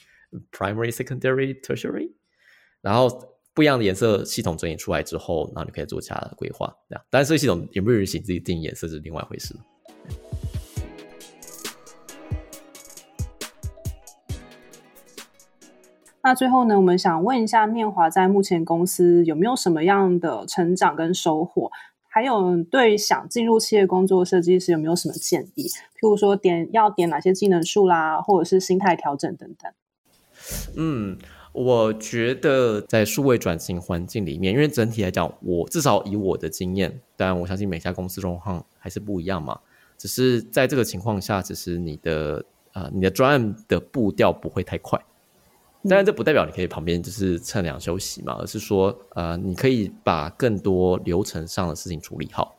[0.52, 2.12] primary、secondary、tertiary，
[2.82, 3.35] 然后。
[3.56, 6.68] 不一样的颜色系统整理出来之后，然后你可以做其他的规划。
[6.90, 9.56] 这样，但是这个系统有没有人行自己定颜色是另外一回事。
[16.22, 21.72] 那最后呢，我们想问一下念华，在目前公司有没有什么样的成长跟收获？
[22.10, 25.68] 还有对想进入企业工作设计师有没有什么建议？
[25.68, 29.72] 譬如说点要点哪些技能数啦，或者是心态调整等等。
[30.76, 31.18] 嗯。
[31.56, 39.58] 我觉得在数位转型环境里面，因为整体来讲，我至少以我的经验，当然我相信每家公司状况还是不一样嘛。
[39.98, 45.00] 只是在这个情况下，只是你的呃你的专案的步调不会太快。
[45.88, 52.54] 当然，这不代表你可以旁边就是趁凉休息嘛，而是说呃你可以把更多流程上的事情处理好，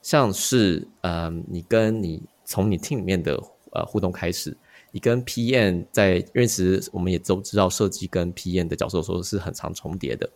[0.00, 3.38] 像是呃你跟你从你 team 里面的
[3.72, 4.56] 呃互动开始。
[4.94, 10.28] 你跟 PM 在，因为其实我们也都知道，设计跟 PM 的角色说是很常重叠的。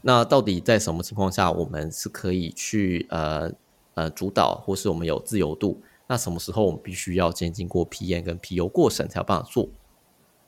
[0.00, 3.52] 那到底在什么情况下，我们是可以去呃
[3.92, 5.82] 呃主导，或是我们有自由度？
[6.06, 9.68] 那什么时候我们必须要先经过 PM 跟 PU 过审才有办法做？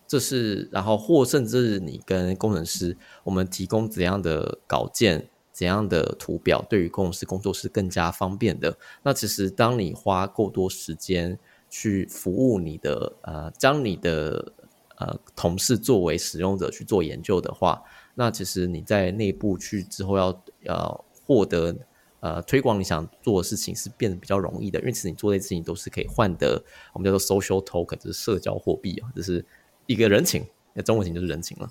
[0.06, 8.78] 这是然后或甚至你跟工程师，我们提供怎样的稿件、怎样的图表，对于工程师工作是更加方便的。
[9.02, 11.38] 那其实当你花够多时间。
[11.78, 14.50] 去服务你的呃，将你的
[14.96, 17.82] 呃同事作为使用者去做研究的话，
[18.14, 21.76] 那其实你在内部去之后要要获得
[22.20, 29.44] 呃推广你想做的事情是变得比较容易的，因为其实你做这些事情都是可以换得我们叫做 social token，就是社交货币啊，就是
[29.84, 31.70] 一个人情，那中文型就是人情了。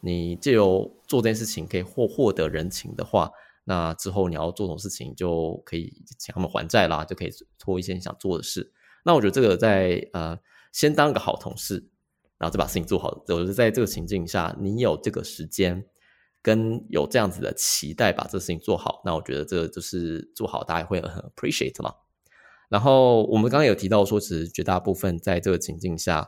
[0.00, 3.30] 你借由做这件事情可以获获得人情的话，
[3.62, 8.72] 那之后你要做什么事情就可以请他们还债啦，就可以做一些你想做的事。
[9.06, 10.38] 那我觉得这个在呃，
[10.72, 11.74] 先当个好同事，
[12.38, 13.22] 然后再把事情做好。
[13.28, 15.84] 我觉得在这个情境下，你有这个时间
[16.40, 21.92] 跟有这样子的期待把这事情做好，那我觉得这个就是做好，大家会很 appreciate 嘛。
[22.70, 26.26] 然后我们刚刚有提到说，其实绝大部分在这个情境下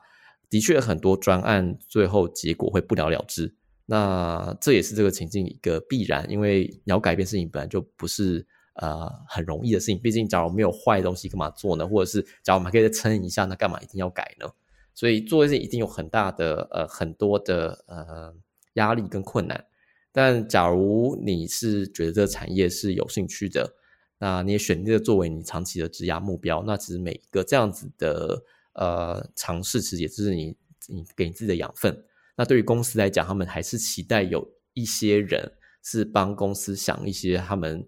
[0.50, 3.56] 的确很多专案最后结果会不了了之。
[3.86, 8.46] 那这也是这个情境一个必然，因为你要改变事情本来就不是。
[8.78, 9.98] 呃，很容易的事情。
[9.98, 11.88] 毕竟，假如没有坏东西，干嘛做呢？
[11.88, 14.46] 或者是，假如我们可以再撑一下，那干嘛一定要改呢？
[14.94, 18.34] 所以，做这些一定有很大的呃，很多的呃
[18.74, 19.64] 压力跟困难。
[20.12, 23.74] 但假如你是觉得这个产业是有兴趣的，
[24.18, 28.42] 那你也选这个作为你长期的职涯目标，那其实每一个这样子的
[28.74, 30.57] 呃尝试，其实也就是你
[30.88, 32.05] 你给你自己的养分。
[32.36, 37.86] 那对于公司来讲，他们还是期待有一些人是帮公司想一些他们。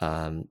[0.00, 0.46] 嗯，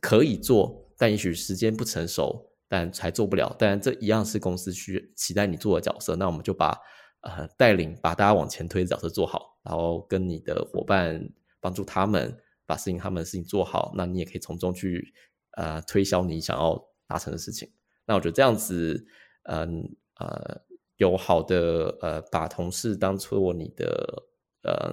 [0.00, 3.54] 可以做，但也许时间不成熟，但还做不了。
[3.58, 6.76] 但这一样是公司需期待你做的角色，那我们就把
[7.22, 11.20] 呃带领把大家往前推的角色做好，然后跟你的伙伴
[11.60, 12.36] 帮助他们
[12.66, 15.12] 把事情他们的事情做好，那你也可以从中去
[15.56, 17.70] 呃推销你想要达成的事情。
[18.06, 19.06] 那我觉得这样子，
[19.44, 20.60] 嗯呃，
[20.96, 24.24] 有好的呃把同事当做你的
[24.62, 24.92] 呃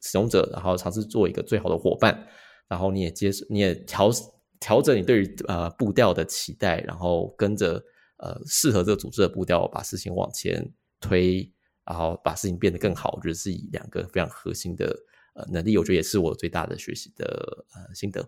[0.00, 2.26] 使用者，然后尝试做一个最好的伙伴，
[2.72, 4.10] 然后你也接受，你也调。
[4.64, 7.82] 调整你对于呃步调的期待，然后跟着
[8.18, 10.64] 呃适合这个组织的步调，把事情往前
[11.00, 11.52] 推，
[11.84, 13.12] 然后把事情变得更好。
[13.16, 14.96] 我觉得是以两个非常核心的
[15.34, 17.26] 呃能力，我觉得也是我最大的学习的
[17.74, 18.24] 呃心得。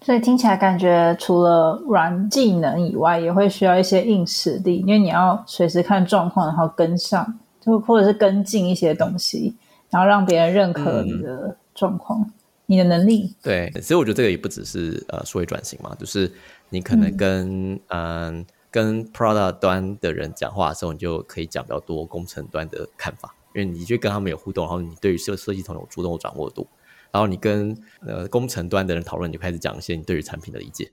[0.00, 9.58] 所以听起来感觉除了软技能以外，也会需要一些硬实力，因为你要随时看状况，然后跟上，就或者是跟进一些东西，
[9.90, 12.32] 然后让别人认可你的状况。
[12.70, 16.30] 你的能力对，所以我觉得这个也不只是呃，数位转型嘛，就是
[16.68, 26.68] 你可能跟嗯跟 product 端的人讲话的时候，你就可以讲比较多工程端的看法，因为你就跟他们有互动，然后你对于设设计统有主动掌握度，
[27.10, 27.74] 然后你跟
[28.06, 30.92] 呃工程端的人讨论，你就开始讲一些你对于产品的理解。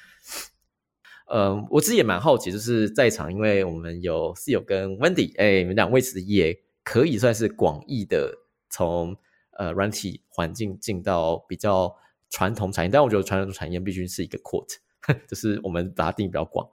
[1.26, 9.16] 呃，我自己也蛮好奇，就是在场，因为我们有室友跟 Wendy，哎，你们两位其实也可以算是广义的从。
[9.56, 11.96] 呃，软体环境进到比较
[12.30, 14.76] 传统产业，但我觉得传统产业必须是一个 quote，
[15.28, 16.68] 就是我们把它定义比较广。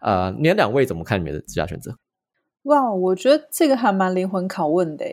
[0.00, 1.96] 呃，你们两位怎么看你们的职业选择？
[2.64, 5.04] 哇，我觉得这个还蛮灵魂拷问的。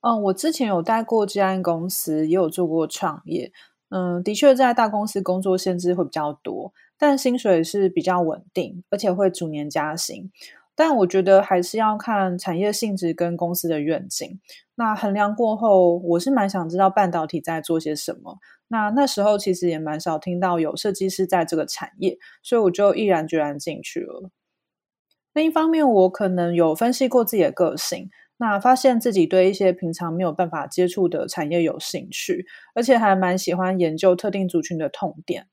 [0.00, 3.52] 嗯，我之前有待过这家公司，也有做过创业。
[3.88, 10.30] 嗯，的确在大公司工作限制会比较多，但薪水是比较稳定，而且会逐年加薪。
[10.74, 14.40] 但我觉得还是要看产业性质跟公司的愿景。
[14.74, 18.38] 那衡量过后，我是蛮想知道半导体在做些什么。
[18.68, 24.30] 那那时候其实也蛮少听到有设计师在这个产业，所以我就毅然决然进去了。
[25.34, 35.48] 另一方面，我可能有分析过自己的个性，那发现自己对一些平常没有办法接触的产业有兴趣，而且还蛮喜欢研究特定族群的痛点。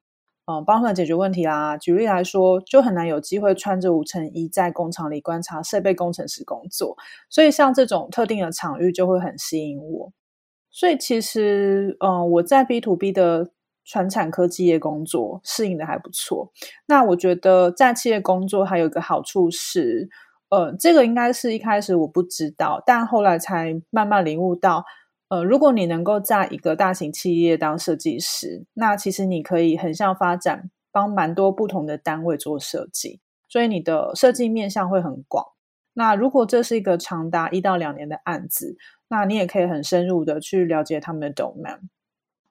[0.49, 1.77] 嗯，帮他们解决问题啦。
[1.77, 6.97] 举例来说，就很难有机会穿着无尘衣在工厂里观察设备工程师工作，
[7.29, 10.11] 所以像这种特定的场域就会很吸引我。
[10.71, 13.51] 所以其实，嗯，我在 B to B 的
[13.85, 16.51] 传产科技业工作适应的还不错。
[16.87, 20.09] 那我觉得在企业工作还有一个好处是，
[20.49, 24.83] 呃，这个应该是一开始我不知道，但后来才慢慢领悟到。
[25.29, 35.45] 呃，如果你能够在一个大型企业当设计师，那其实你可以横向发展，帮蛮多不同的单位做设计，所以你的设计面向会很广。
[35.93, 38.75] 那如果这是一个长达一到两年的案子，
[39.09, 41.79] 那你也可以很深入的去了解他们的 domain。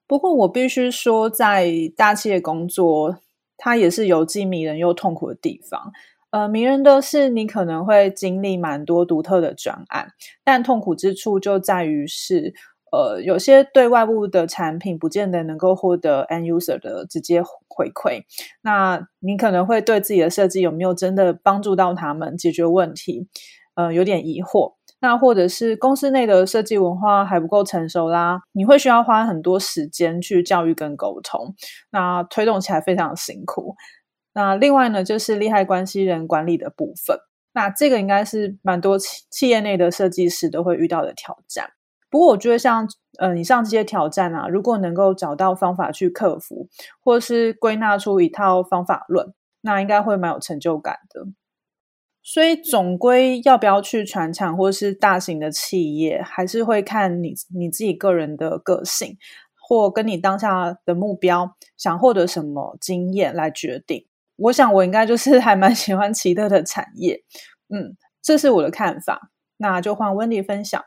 [0.07, 3.18] 不过我必须说，在大企业工作，
[3.57, 5.93] 它也是有既迷人又痛苦的地方。
[6.31, 10.09] 呃，迷人的是你可能会经历蛮多独特的转案，
[10.45, 12.53] 但痛苦之处就在于是，
[12.93, 18.24] 呃，有些对外部的产品不见得能够获得 end user 的直接回馈。
[18.62, 23.26] 那你可能会对自己的设计有没有真的帮助到他们解决问题，
[23.74, 24.74] 呃，有点疑惑。
[25.01, 31.55] 那或者是公司内的设计文化还不够成熟啦，你会需要花很多时间去教育跟沟通，
[31.93, 33.76] 那推动起来非常辛苦。
[34.39, 37.18] 那另外呢，就是利害关系人管理的部分。
[37.55, 41.70] 那这个应该是蛮多企企业内的设计师都会遇到的挑战。
[42.09, 42.86] 不过，我觉得像
[43.18, 46.68] 呃以上这些挑战啊，如果能够找到方法去克服，
[47.03, 51.26] 或是归纳出一套方法论，那应该会蛮有成就感的。
[52.22, 59.16] 所以，总归要不要去传产或是大型的企业，还是会看你你自己个人的个性，
[59.68, 64.07] 或跟你当下的目标想获得什么经验来决定。
[64.39, 67.22] 我想，我应该就是还蛮喜欢奇特的产业，
[67.68, 69.30] 嗯，这是我的看法。
[69.61, 70.80] 那就换温迪分享。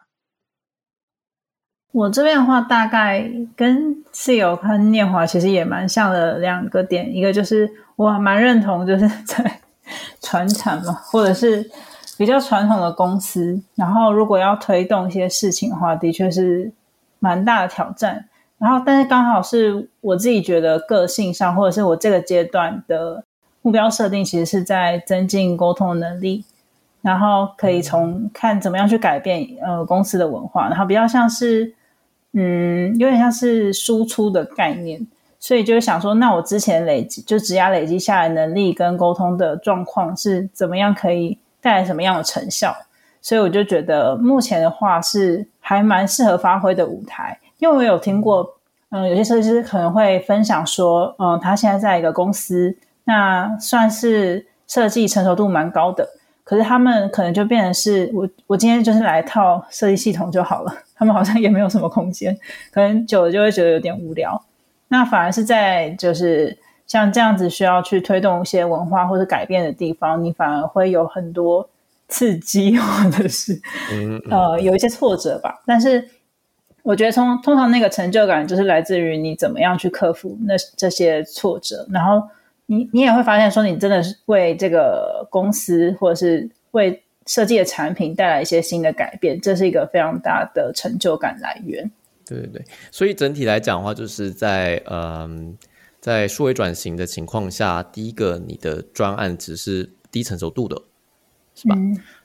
[1.91, 9.59] 我这边的话，大概跟室友跟念华其实也蛮像的两个点，一个就是我蛮认同，就是 在
[10.21, 11.69] 传产嘛，或者是
[12.17, 16.71] 比较传统的公司，然后如果要推动一些事情的话，的确是
[17.19, 18.29] 蛮大的挑战。
[18.57, 23.25] 然后，但是刚好是我自己觉得个性上，或者是我这个阶段的。
[23.63, 26.43] 目标设定其实是在增进沟通能力，
[27.03, 31.71] 然后可以从看怎么样去改变呃公司的文化，然后比较像是
[32.33, 35.05] 嗯有点像是输出的概念，
[35.39, 42.75] 所以就是想说，那我之前累积就职压累积下来能力跟沟通的状况是怎么样，可以带来什么样的成效？
[43.21, 48.55] 所以我就觉得目前的话是还蛮适合发挥的舞台，因为我有听过
[48.89, 52.75] 嗯有些设计师可能会分享说，嗯他现在在一个公司。
[53.03, 56.07] 那算是设计成熟度蛮高的。
[56.43, 60.73] 可是他们可能就变成是我，我今天就是来套设计系统就好了。
[60.95, 62.37] 他们好像也没有什么空间，
[62.71, 64.43] 可能久了就会觉得有点无聊。
[64.89, 71.69] 那反而是在就是像这样子需要去推动一些文化或者改变的地方，你反而会有很多
[72.09, 73.57] 刺激或者是
[74.29, 75.61] 呃有一些挫折吧。
[75.65, 76.05] 但是
[76.83, 82.27] 我觉得从通常那个成就感就是来自于你怎么样去克服那这些挫折，然后。
[82.71, 91.91] 你你也会发现，说你真的是为这个公司或者是为设计的产品带来一些新的改变，这是一个非常大的成就感来源。
[92.25, 95.57] 对对对，所以整体来讲的话，就是在嗯，
[95.99, 100.81] 在数位转型的情况下，第一个你的专案只是低成熟度的，
[101.53, 101.75] 是吧？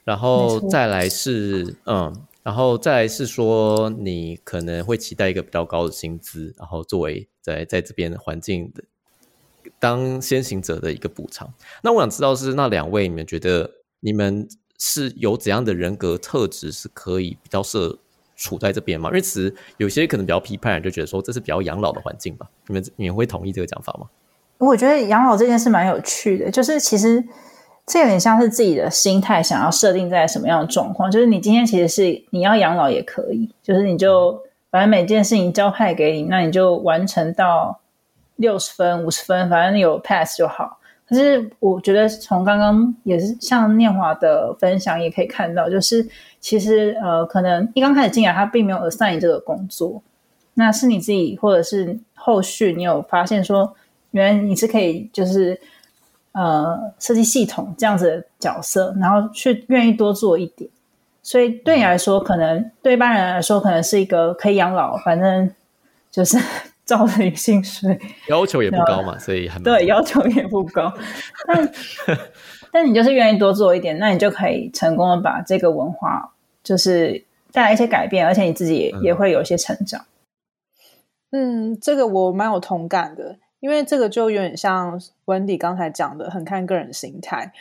[0.05, 8.85] 然后再来是嗯，然后再来是说你可能会期待一个比较高的薪资，然后作为在在这边环境的。
[9.79, 11.53] 当先行者的一个补偿。
[11.83, 14.49] 那我想知道是那两位，你们觉得你们
[14.79, 17.99] 是有怎样的人格特质是可以比较适合
[18.37, 19.09] 处在这边吗？
[19.09, 22.47] 因为其实有些可能比较批判，就觉得说这是比较养老的环境吧。
[22.67, 24.07] 你们你们会同意这个讲法吗？
[24.59, 27.25] 我觉得养老这件事蛮有趣的，就是其实
[27.87, 31.11] 这有点像是自己的心态想要设定在什么样的状况。
[31.11, 34.39] 就是你今天其实是你要养老也可以，就是你就
[34.71, 37.81] 反正每件事情交派给你，那你就完成到。
[38.37, 40.79] 六十分、五十分，反正有 pass 就好。
[41.09, 46.05] 可是我觉得从刚刚也是像念华的分享也可以看到，就是
[46.41, 50.03] 其实呃，可能一刚开始进来，他并没有 assign 这个工作，
[50.55, 53.73] 那是你自己或者是后续你有发现说，
[54.11, 55.61] 原来你是可以就是
[56.33, 60.69] 呃设计系统这样子的角色，然后去愿意多做一点。
[61.23, 65.49] 所以对你来说，可能对一般人来说，可能是一个可以养老，反正
[66.11, 66.37] 就是。
[66.87, 67.99] 照着薪水
[68.31, 70.91] 要求也不高嘛，所以还对要求也不高，
[71.47, 71.73] 但
[72.73, 76.33] 但你就是愿意多做一点，那你就可以成功的把这个文化
[76.63, 80.07] 就是带来一些改变，而且你自己也也会有一些成长。
[81.33, 87.53] 嗯，这个我蛮有同感的，因为这个就有点像温迪刚才讲的，很看个人心态。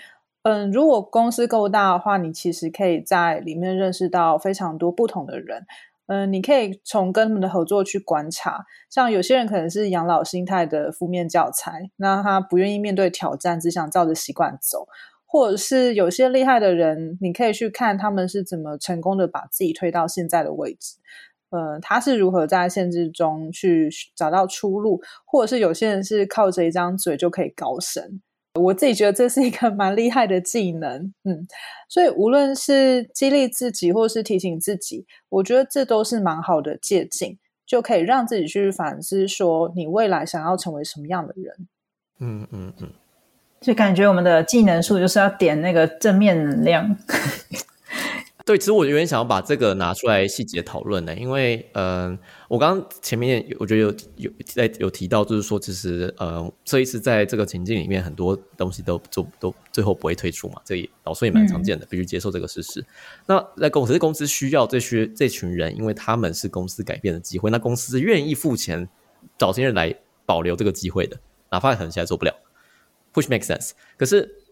[0.43, 5.65] 嗯，如果公司够大的话，你其实可以在里面认识到非常多不同的人。
[6.07, 14.87] 嗯，你可以从跟他们的合作去观察，像有些人可能是养老心态的负面教材，那他不愿意面对挑战，只想照着习惯走；
[15.25, 20.97] 或者是有些厉害的人，你可以去看他们是怎么成功的把自己推到现在的位置。
[21.49, 28.21] 呃，他是如何在限制中去找到出路，或者是有些人是靠着一张嘴就可以高升。
[28.55, 31.45] 我自己觉得这是一个蛮厉害的技能，嗯，
[31.89, 41.67] 所以无论是激励自己，或是提醒自己，我觉得这都是蛮好的借鉴，就可以让自己去反思，说你未来想要成为什么样的人。
[42.19, 42.89] 嗯嗯嗯，
[43.59, 46.97] 就感觉我们的技能数就是要点那个正面能量。
[48.45, 52.15] 对，其实我有点想要把这个拿出来细节讨论呢，因为，嗯，
[52.47, 62.85] 我刚刚前面我觉得有有在有提到，就是说，其实，呃，设计师在这个情境里面，很多东西都都都最后不会退出嘛，这也老师也蛮常见的，必须接受这个事实。
[63.25, 68.87] 那在公司，公司需要这些这群人，因为他们是公司改变的机会，那公司是愿意付钱
[69.39, 69.91] 找这些人来
[70.23, 71.17] 保留这个机会的，
[71.49, 72.31] 哪怕可能现在做不了
[73.11, 74.44] ，push make sense，可是。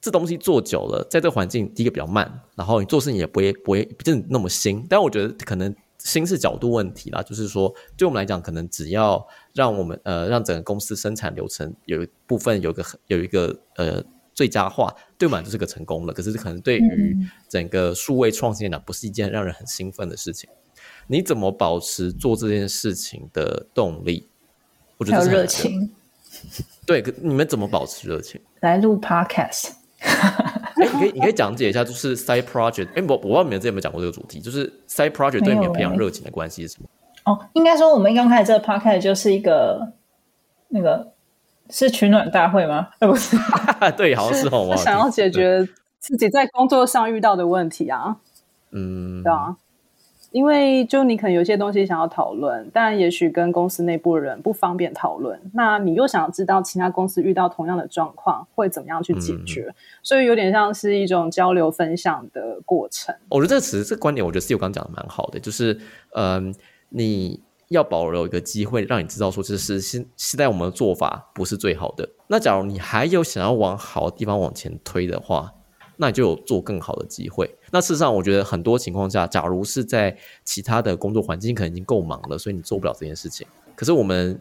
[0.00, 4.86] 这东西做久了，在这个环境，第一个比较慢，然后你做事情也不会不会真的那么新。
[4.88, 16.14] 但我觉得可能新是角度问题啦，就是说，对我们来讲，可能只要让我们呃让整个公司生产流程有一部分有一个有一个呃最佳化，对我们就是个成功了。
[16.14, 17.16] 可是可能对于
[17.48, 20.48] 整个数位创新来讲，不是一件让人很兴奋的事情。
[21.08, 24.28] 你怎么保持做这件事情的动力？
[24.96, 25.92] 我觉得热情。
[26.86, 28.40] 对，你们怎么保持热情？
[28.60, 29.72] 来录 Podcast。
[30.80, 32.88] 哎，你可以你可以讲解一下，就是 side project。
[32.94, 36.88] 哎，我我不知道你们之前有没有讲过这个主题，就是 side project 对你们培养热情的关系是什么？
[37.24, 39.92] 哦，应该说我们刚开始这个 podcast 就是一个
[40.68, 41.12] 那个
[41.68, 42.88] 是取暖大会吗？
[42.98, 43.36] 不是，
[43.96, 44.74] 对，好像是哦。
[44.76, 48.16] 想要解决自己在工作上遇到的问题啊。
[48.70, 49.56] 嗯，对啊。
[50.30, 55.40] 因为就你可能有些东西想要讨论，但也许跟公司内部的人不方便讨论。
[55.52, 63.14] 那你又想要知道其他公司遇到同样的状况会怎么样去解决，所以有点像是一种交流分享的过程。
[63.28, 65.76] 我觉得这个词、这个观点，我觉得 C 我刚讲的蛮好的，就是
[66.14, 66.54] 嗯，
[66.90, 72.08] 你要保留一个机会，让你知道说，这是现现在我们的做法不是最好的。
[72.28, 75.54] 那假如你还有想要往好的地方往前推的话。
[76.00, 77.54] 那你就有做更好的机会。
[77.70, 83.46] 那事实上，我觉得很多情况下，假如是在其他的工作环境，可能已经够忙了，所以你做不了这件事情。
[83.76, 84.40] 可是我们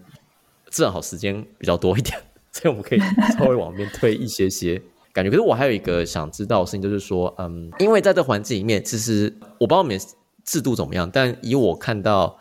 [0.69, 2.17] 正好时间比较多一点，
[2.53, 2.99] 所以我们可以
[3.37, 4.81] 稍微往边推一些些
[5.11, 5.29] 感觉。
[5.29, 9.99] 可是我还有一个想知道的事情，就是说，嗯，因为在这环境里面，其实我不知道你们
[10.45, 12.37] 制度怎么样，但以我看到，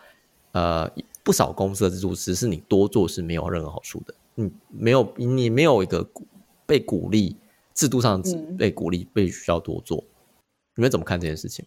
[0.53, 0.89] 呃，
[1.23, 4.13] 不少公司的制度，其实是你多做是没有任何好处的。
[4.35, 6.07] 你没有，你没有一个
[6.65, 7.35] 被鼓励，
[7.79, 8.21] 制度上
[8.57, 10.03] 被鼓励，被需要多做。
[10.75, 11.65] 你们怎么看这件事情？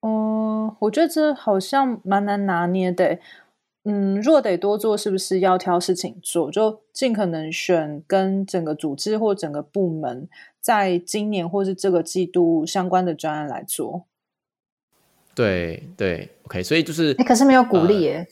[0.00, 3.18] 嗯，我觉得这好像蛮难拿捏的。
[3.84, 6.50] 嗯，若得多做，是不是要挑事情做？
[6.50, 10.26] 就尽可能选跟整个组织或整个部门
[10.62, 14.06] 在今年或是这个季度相关的专案来做。
[15.34, 18.26] 对对，OK，所以就是，你可是没有鼓励耶。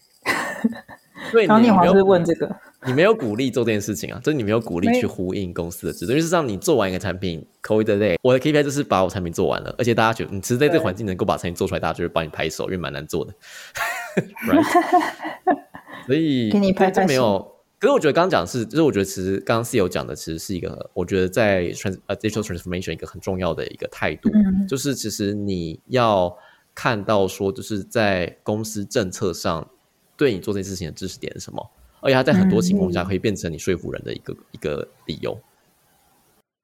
[1.31, 2.57] 对， 然后你还是问这个。
[2.89, 6.13] 你没有鼓励做这件事情啊， 就是你没有鼓励去呼应公司的制度。
[6.13, 13.33] 就是让你做完一个产品，code day，我的 KPI 就是把我产品做完了，而且大家觉得你其实在这个环境能够把产品做出来，大家就会帮你拍手，因为蛮难做的。
[16.07, 17.55] 所以给你拍拍没有。
[17.81, 24.31] 可是我觉得刚刚讲是，就是我觉得其实刚刚 C 友讲的，其实是一个我觉得在 trans 呃 digital transformation 一个很重要的一个态度，
[24.69, 26.37] 就是其实你要
[26.75, 29.65] 看到说，就是在公司政策上
[30.17, 31.71] 对你做这件事情的知识点是什么。
[32.01, 35.39] 而且它在很多情况下可以变成你说服人的一个一个理由。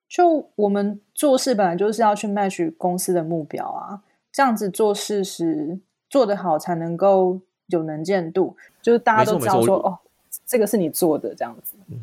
[0.09, 5.78] 就我们做事本来就是要去 match 公司的目标啊，这样子做事时
[6.09, 9.99] 做得好才能够有能见度，就是大家都知道说哦，
[10.47, 11.74] 这个是你做的这样子。
[11.89, 11.97] 嗯，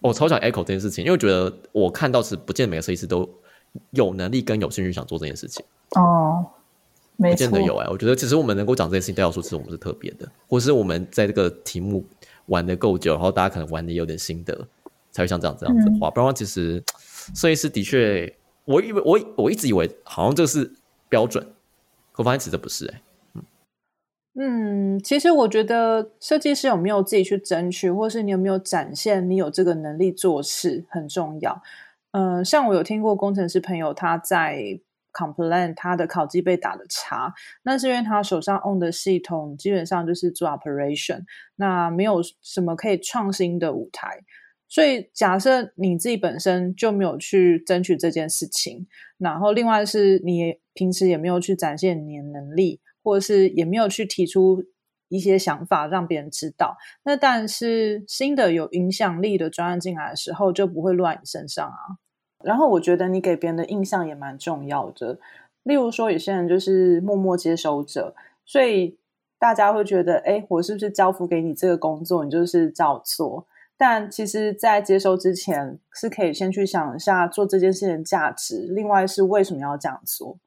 [0.00, 3.28] 我超想 echo 这件事情，因为觉得我看到是不见每个设计师都
[3.90, 5.64] 有能力跟有兴趣想做这件事情。
[5.94, 6.44] 哦。
[7.18, 12.04] 不见得有哎，我觉得其实我们能够讲这件事情，都要说其实我们是特别的，或是我们在这个题目
[12.46, 14.66] 玩的够久，然后大家可能玩的有点心得，
[15.10, 16.10] 才会像这样这样子话。
[16.10, 16.82] 不然其实
[17.34, 18.34] 设计师的确，
[18.64, 20.72] 我以为我我一直以为好像这是
[21.08, 21.46] 标准，
[22.12, 23.02] 可发现其实不是哎。
[24.34, 31.62] 嗯，其实我觉得设计师有没有自己去争取，或是你有没有展现你有这个能力做事很重要。
[32.12, 34.80] 嗯，像我有听过工程师朋友他在。
[35.12, 37.32] Complain，他的考绩被打的差，
[37.62, 41.24] 那是因为他手上 own 的系统基本上就是做 operation，
[41.56, 44.20] 那没有什么可以创新的舞台。
[44.68, 48.86] 所以假设你自己本身就没有去争取这件事情，
[49.18, 54.64] 然后另外是你平时也没有去展现你的能力，或者是也没有去提出
[55.08, 62.00] 一些想法让别人知道，那但是新的有影响力的专案进来的时候，就不会落在你身上啊。
[62.44, 65.18] 然后我觉得你给别人的印象也蛮重要的，
[65.62, 68.14] 例如说有些人就是默默接收者，
[68.44, 68.98] 所以
[69.38, 73.46] 大家会觉得，哎，我是不是交付给你这个工作，你就是照做？
[73.76, 80.38] 但其实，在接收之前，是可以先去想一下做这件事情的价值，另外是为什么要这样做？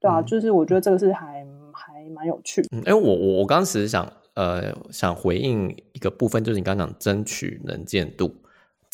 [0.00, 2.62] 对啊，就是我觉得这个是还还蛮有趣。
[2.72, 8.34] 嗯，哎，我我我刚只是想呃想回应一个部分，就是你刚刚讲争取能见度。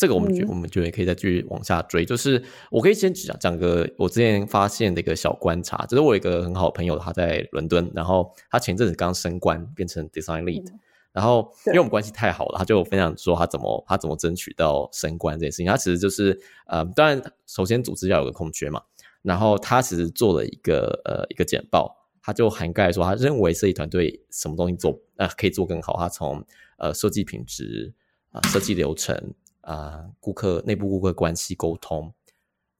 [0.03, 10.65] 这个我们觉我们觉得可以再继续往下追，就是我可以先讲讲个我之前发现的一个小观察，就是我有一个很好的朋友，他在伦敦，然后他前阵子刚升官变成 design lead，
[11.13, 15.65] 然后因为我们关系太好了，他就分享说他怎么他怎么争取到升官这件事情。
[15.67, 16.37] 他其实就是
[16.67, 18.81] 呃，当然首先组织要有个空缺嘛，
[19.21, 26.45] 然后他其实做了一个呃一个简报，他就涵盖说他认为设计团队什么东西做呃可以做更好，他从
[26.77, 27.93] 呃设计品质
[28.33, 29.33] 啊设计流程。
[29.63, 32.13] 啊，顾客内部顾客关系沟通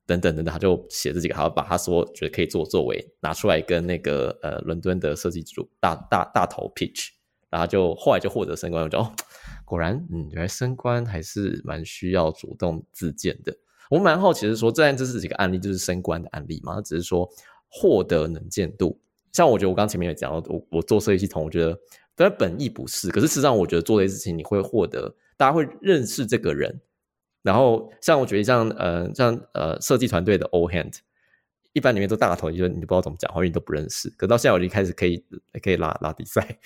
[0.06, 7.08] 等等等等，他就写这几个，他把他说觉得可以做作为拿出来跟那个呃伦敦的设计组大大大头 pitch，
[7.50, 8.84] 然后就后来就获得升官。
[8.84, 9.10] 我就哦，
[9.64, 13.56] 果然，嗯，原来升官还是蛮需要主动自荐的。
[13.90, 16.82] 我蛮好奇是说，这这是几个案例，就是升官的案例嘛？
[16.82, 17.30] 只是说
[17.70, 19.00] 获得能见度，
[19.32, 21.80] 像我觉得我刚前面有讲到，我我做设计系统，我觉得
[22.14, 25.16] 但本意不是，可是实际上我觉得做这些事情，你会获得。
[25.38, 26.82] 大家会认识这个人，
[27.42, 30.98] 然后像我觉得像呃像呃设计团队的 Old Hand，
[31.74, 34.10] 一般里面都大头，就你都不知道怎么讲话，因为你都不认识。
[34.12, 35.24] 可到现在我就开始可以
[35.62, 36.60] 可以拉拉比赛，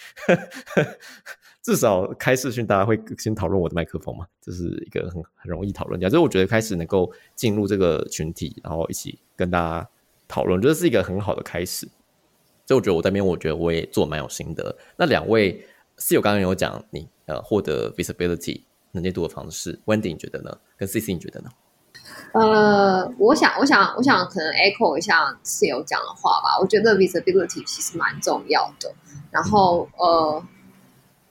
[1.63, 5.99] 至少开视讯大家会先讨论我的麦克风嘛，这是一个很很容易讨论。
[5.99, 9.89] 讲，就我觉得开始能够进入这个群体，然后一起跟大家
[10.27, 11.87] 讨论，觉得是一个很好的开始。
[12.65, 14.77] 所以我觉得我在边，我觉得我也做蛮有心得。
[14.97, 15.65] 那两位
[15.97, 17.09] 室友刚刚有讲你。
[17.25, 18.61] 呃，获得 visibility
[18.93, 20.57] 能见度的方式，Wendy 你觉得呢？
[20.77, 21.49] 跟 CC 你觉得呢？
[22.31, 26.57] 呃，我想，我想，我想可能 echo 一下室友讲的话吧。
[26.61, 28.93] 我觉得 visibility 其实蛮重要的。
[29.29, 30.41] 然后，呃，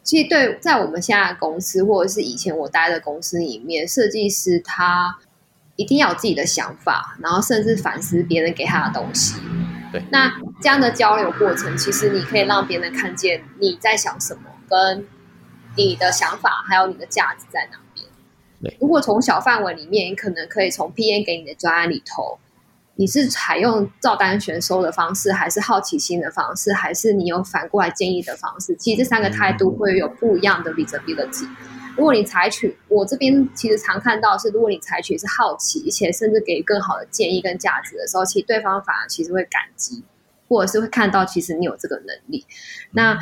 [0.03, 5.19] 其实对在我们现在公司，或者是以前我待的公司里面，设计师他
[5.77, 9.41] 一定要有自己的想法，然后甚至反思别人给他的东西。
[9.91, 15.07] 对，那这样的交流过程，其实你可以让别人看见你在想什么，跟
[15.77, 17.79] 你的想法还有你的价值在哪？
[18.63, 22.39] 对，如果从小范围里面，你可能可以从 P N 给你的专案里头，
[22.95, 28.75] 你是采用照单全收的方式，还是好奇心的方式，还是你有反过来建议的方式？
[28.77, 31.47] 其实这三个态度会有不一样的 visibility。
[31.99, 40.03] 如果你采取我这边其实常看到是，如果你采取是好奇，且甚至给更好的建议跟价值的时候，其实对方反而其实会感激，
[40.49, 42.47] 或者是会看到其实你有这个能力。
[42.93, 43.19] 那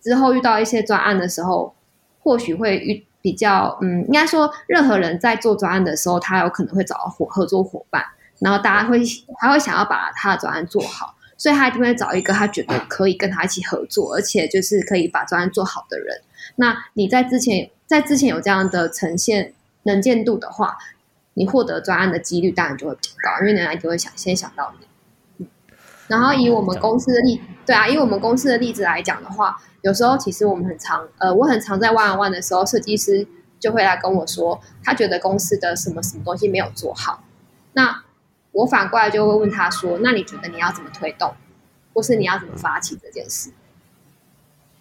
[0.00, 1.74] 之后遇到一些专案的时候，
[2.22, 8.04] 或许会遇比较嗯，应该说任何人在做专案的时候，他有可能会找到伙合作伙伴，
[8.38, 9.00] 然后大家会
[9.38, 16.20] 他会想要把他的专案做好，所以他一定会找一个他觉得可以跟他一起合作，而且就是可以把专案做好的人。
[16.56, 17.70] 那你在之前。
[17.88, 20.76] 在之前有这样的呈现能见度的话，
[21.32, 24.86] 你获得专案的几率当然就会比较高，因为人家就会想先想到你。
[26.08, 33.26] 然后以我们公司的例，对啊，以我们公司的例子来讲的话，有时候其实我们很常，呃，我很常在 one on one 的时候，设计师
[33.60, 37.22] 就会来跟我说，他觉得公司的什么什么东西没有做好。
[37.74, 38.02] 那
[38.52, 41.34] 我反过来就会问他说，那你觉得你要怎么推动，
[41.92, 43.50] 或是你要怎么发起这件事？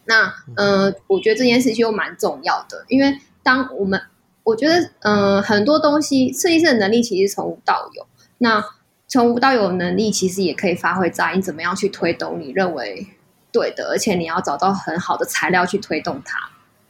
[0.05, 4.01] 那嗯，我觉得这件事情又蛮重要的，因为当我们
[4.43, 8.07] 我觉得嗯，很多东西设计师的能力其实从无到有，
[8.37, 8.63] 那
[9.07, 13.07] 从无到有能力其实也可以发挥在你怎么样去推动你认为
[13.51, 16.37] 对的，而且你要找到很好的材料去推动它，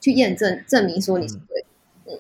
[0.02, 1.68] 去验证证明说你是对的，
[2.12, 2.20] 嗯，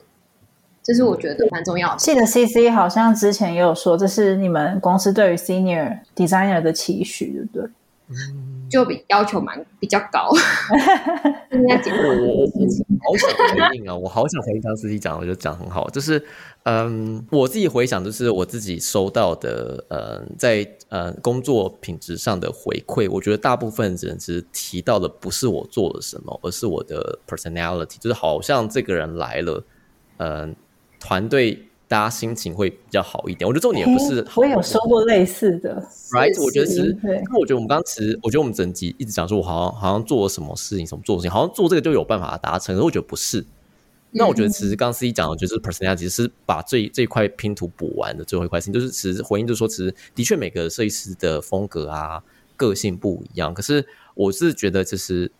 [0.83, 1.97] 这是我觉得蛮重要的。
[1.97, 7.71] 记得 C C 好像之前也有说，这是你们公司对于 Senior Designer 的期许，对不对？
[8.69, 10.31] 就比要求蛮比较高，
[11.51, 12.47] 应该讲我我我
[13.03, 13.29] 好想
[13.69, 13.95] 回应啊！
[13.95, 15.89] 我好想回应张司机讲，我觉得讲很好。
[15.89, 16.21] 就是
[16.63, 29.63] 嗯，我自己回想，就是我自己收到的，呃，在呃工作品质上的回馈，我觉得大部分人其实提到的不是我做了什么，而是我的 personality，就是好像这个人来了，
[30.17, 30.55] 嗯，
[30.99, 31.63] 团队。
[31.87, 33.47] 大家心情会比较好一点。
[33.47, 35.81] 我觉得重点也不是，我有说过类似的
[36.11, 36.43] ，right？
[36.43, 42.75] 我觉得其实，那我觉得我们刚其实，我觉得我们整集一直讲说，我好像好像做了什么事情，什么做事情，好像做这个就有办法达成。
[42.75, 43.45] 可是我觉得不是。
[44.11, 52.21] 那我觉得其实刚刚司机讲的，就是 personality 是把这这一块拼图补完的最后一块事情，就是其实回应就是说，其实的确每个设计师的风格啊、
[52.55, 53.53] 个性不一样。
[53.53, 55.31] 可是我是觉得，其实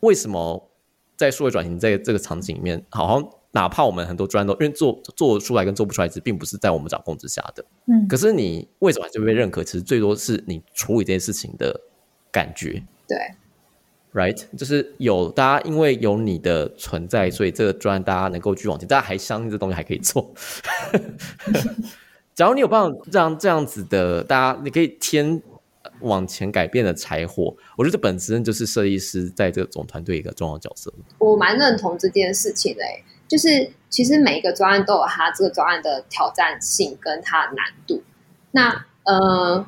[0.00, 0.68] 为什么
[1.16, 3.30] 在数位转型在这个场景里面，好像。
[3.54, 7.64] 哪怕我们很多专都因为做做出来跟做不出来，其实并不是在我们掌控之下的。
[7.86, 9.62] 嗯，可是你为什么就被认可？
[9.62, 11.80] 其实最多是你处理这件事情的
[12.32, 12.82] 感觉。
[13.06, 13.16] 对
[14.12, 20.34] ，right，就是有大家因为有你的存在，所以这个专大家能够去往前，大家还相信这东西还可以做。
[22.34, 25.40] 假如你有办法让这样子的大家，你可以添
[26.00, 30.92] 往前改变的柴火，我觉得这本身就是设计师在这个总团队一个重要角色。
[31.18, 32.82] 我蛮认同这件事情的。
[33.28, 38.02] 就是其实每一个专案都有它这个专案的挑战性跟它的难度。
[38.50, 39.66] 那呃，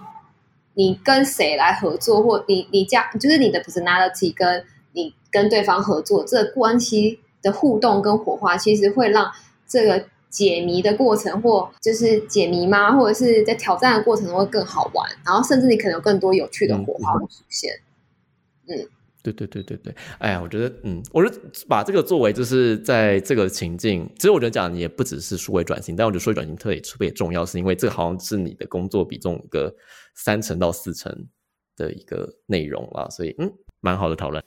[0.75, 9.31] 你跟谁来合作，或你你家就是你的 personality 跟你跟对方合作，这个关系的互动跟火花，其实会让
[9.67, 12.97] 这个解谜的过程，或就是解谜吗？
[12.97, 17.73] 或者是在挑战的过程中会更好玩，然后甚至你可能有更多有趣的火花会出现。
[18.69, 18.89] 嗯。
[19.33, 29.75] 对对对对对，哎呀，我觉得，嗯，我觉得把这个作为就是在这个情境，其实我觉得讲也不只是数位转型，但我觉得数位转型特别特别重要，是因为这好像是你的工作比重一个
[30.15, 31.13] 三成到四成
[31.77, 34.43] 的一个内容啦，所以嗯，蛮好的讨论。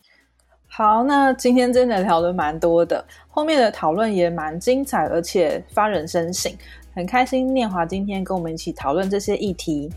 [0.67, 6.51] 好，那今天真的聊的蛮多的，后面的讨论也蛮精彩，而且发人深省，
[6.93, 9.91] 很开心念华今天跟我们一起讨论这些议题。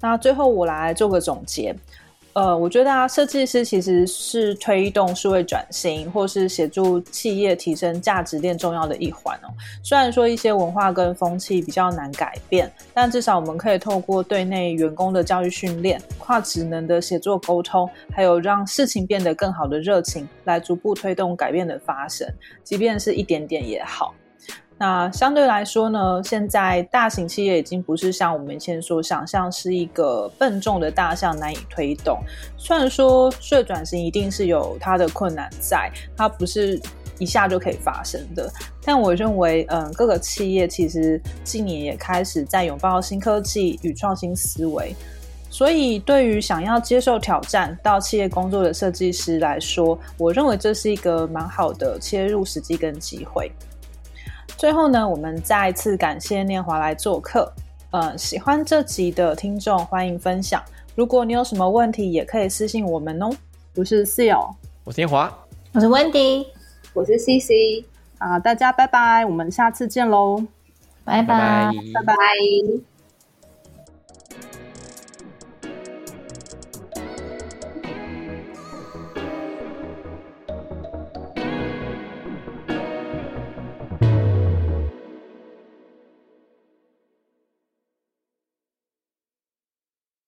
[0.00, 1.76] 那最后我来做个总结。
[2.38, 9.50] 呃，我觉得啊，设计师其实是推动数位转型，或是协助企业提升价值链重要的一环哦。
[9.82, 22.24] 虽然说一些文化跟风气比较难改变，但至少我们可以透过对内员工的教育训练、跨职能的协作沟通，还有让事情变得更好的热情，来逐步推动改变的发生，
[22.62, 24.14] 即便是一点点也好。
[24.78, 32.20] 那相对来说呢，现在大型企业已经不是像我们以前所想象是一个笨重的大象难以推动。
[32.56, 36.80] 虽然说税转型一定是有它的困难在，它不是
[37.18, 38.48] 一下就可以发生的。
[38.84, 44.94] 但我认为，嗯，各个企业其实近年也开始在拥抱新科技与创新思维。
[45.50, 53.50] 所以，对于想要接受挑战到企业工作的设计师来说，我认为这是一个蛮好的切入时机跟机会。
[54.58, 57.50] 最后呢，我们再次感谢念华来做客。
[57.92, 60.60] 呃，喜欢这集的听众欢迎分享。
[60.96, 63.30] 如果你有什么问题，也可以私信我们哦。
[63.76, 64.52] 我是 Seal，
[64.82, 65.32] 我是念华，
[65.72, 66.44] 我是 Wendy，
[66.92, 67.84] 我是 CC。
[68.18, 70.44] 啊，大家拜拜，我们下次见喽，
[71.04, 72.97] 拜拜拜拜拜。